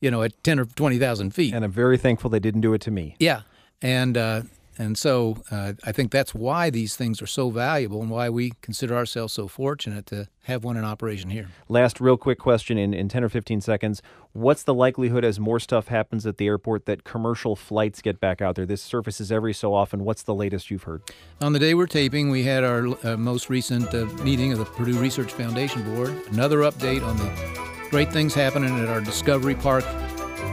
you 0.00 0.10
know, 0.10 0.22
at 0.22 0.42
10 0.42 0.58
or 0.58 0.64
20,000 0.64 1.30
feet. 1.32 1.54
And 1.54 1.64
I'm 1.64 1.72
very 1.72 1.98
thankful 1.98 2.30
they 2.30 2.40
didn't 2.40 2.62
do 2.62 2.72
it 2.74 2.80
to 2.82 2.90
me. 2.90 3.16
Yeah. 3.18 3.42
And 3.82 4.16
uh, 4.16 4.42
and 4.78 4.98
so 4.98 5.42
uh, 5.50 5.74
I 5.84 5.92
think 5.92 6.10
that's 6.10 6.34
why 6.34 6.70
these 6.70 6.96
things 6.96 7.22
are 7.22 7.26
so 7.26 7.50
valuable 7.50 8.02
and 8.02 8.10
why 8.10 8.28
we 8.28 8.52
consider 8.60 8.94
ourselves 8.94 9.32
so 9.32 9.48
fortunate 9.48 10.06
to 10.06 10.28
have 10.42 10.64
one 10.64 10.76
in 10.76 10.84
operation 10.84 11.30
here. 11.30 11.48
Last, 11.68 12.00
real 12.00 12.16
quick 12.16 12.38
question 12.38 12.78
in, 12.78 12.94
in 12.94 13.08
10 13.08 13.24
or 13.24 13.28
15 13.28 13.60
seconds. 13.60 14.02
What's 14.32 14.62
the 14.62 14.74
likelihood 14.74 15.24
as 15.24 15.40
more 15.40 15.58
stuff 15.58 15.88
happens 15.88 16.26
at 16.26 16.36
the 16.36 16.46
airport 16.46 16.84
that 16.86 17.04
commercial 17.04 17.56
flights 17.56 18.02
get 18.02 18.20
back 18.20 18.42
out 18.42 18.54
there? 18.54 18.66
This 18.66 18.82
surfaces 18.82 19.32
every 19.32 19.54
so 19.54 19.72
often. 19.72 20.04
What's 20.04 20.22
the 20.22 20.34
latest 20.34 20.70
you've 20.70 20.84
heard? 20.84 21.02
On 21.40 21.52
the 21.52 21.58
day 21.58 21.74
we're 21.74 21.86
taping, 21.86 22.30
we 22.30 22.42
had 22.42 22.62
our 22.62 22.86
uh, 23.06 23.16
most 23.16 23.48
recent 23.48 23.92
uh, 23.94 24.04
meeting 24.22 24.52
of 24.52 24.58
the 24.58 24.66
Purdue 24.66 24.98
Research 24.98 25.32
Foundation 25.32 25.82
Board. 25.94 26.14
Another 26.30 26.58
update 26.58 27.02
on 27.02 27.16
the 27.16 27.88
great 27.90 28.12
things 28.12 28.34
happening 28.34 28.78
at 28.78 28.88
our 28.88 29.00
Discovery 29.00 29.54
Park 29.54 29.84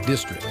district. 0.06 0.44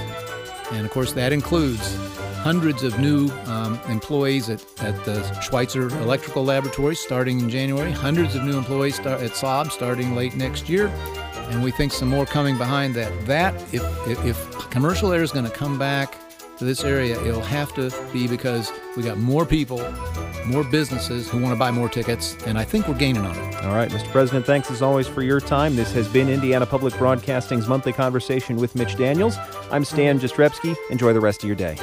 And 0.72 0.86
of 0.86 0.92
course, 0.92 1.14
that 1.14 1.34
includes 1.34 1.98
hundreds 2.44 2.84
of 2.84 3.00
new 3.00 3.30
um, 3.46 3.80
employees 3.88 4.50
at, 4.50 4.62
at 4.82 5.06
the 5.06 5.24
Schweitzer 5.40 5.88
Electrical 6.00 6.44
Laboratory 6.44 6.94
starting 6.94 7.40
in 7.40 7.50
January, 7.50 7.90
hundreds 7.90 8.36
of 8.36 8.44
new 8.44 8.58
employees 8.58 8.96
start 8.96 9.22
at 9.22 9.32
Saab 9.32 9.72
starting 9.72 10.14
late 10.14 10.36
next 10.36 10.68
year, 10.68 10.88
and 11.52 11.64
we 11.64 11.72
think 11.72 11.94
some 11.94 12.10
more 12.10 12.26
coming 12.26 12.58
behind 12.58 12.96
that. 12.96 13.26
That, 13.28 13.56
if, 13.74 13.82
if, 14.10 14.26
if 14.26 14.70
commercial 14.70 15.14
air 15.14 15.24
is 15.24 15.32
going 15.32 15.46
to 15.46 15.52
come 15.52 15.80
back 15.80 16.18
to 16.58 16.66
this 16.66 16.84
area, 16.84 17.18
it'll 17.26 17.40
have 17.40 17.74
to 17.76 17.90
be 18.12 18.28
because 18.28 18.70
we 18.98 19.04
got 19.04 19.18
more 19.18 19.46
people, 19.46 19.80
more 20.46 20.66
businesses 20.66 21.30
who 21.30 21.42
want 21.42 21.54
to 21.54 21.58
buy 21.58 21.72
more 21.72 21.88
tickets, 21.88 22.36
and 22.46 22.58
I 22.58 22.66
think 22.66 22.90
we're 22.90 22.96
gaining 22.96 23.26
on 23.26 23.38
it. 23.38 23.64
All 23.64 23.74
right, 23.74 23.90
Mr. 23.90 24.10
President, 24.10 24.46
thanks 24.46 24.70
as 24.70 24.82
always 24.82 25.08
for 25.08 25.24
your 25.24 25.40
time. 25.40 25.78
This 25.78 25.94
has 25.94 26.10
been 26.10 26.28
Indiana 26.28 26.66
Public 26.66 26.94
Broadcasting's 26.98 27.70
monthly 27.70 27.94
conversation 27.94 28.58
with 28.58 28.76
Mitch 28.76 28.98
Daniels. 28.98 29.38
I'm 29.72 29.86
Stan 29.86 30.20
Jastrzebski. 30.20 30.76
Enjoy 30.92 31.14
the 31.14 31.22
rest 31.22 31.42
of 31.42 31.48
your 31.48 31.56
day. 31.56 31.78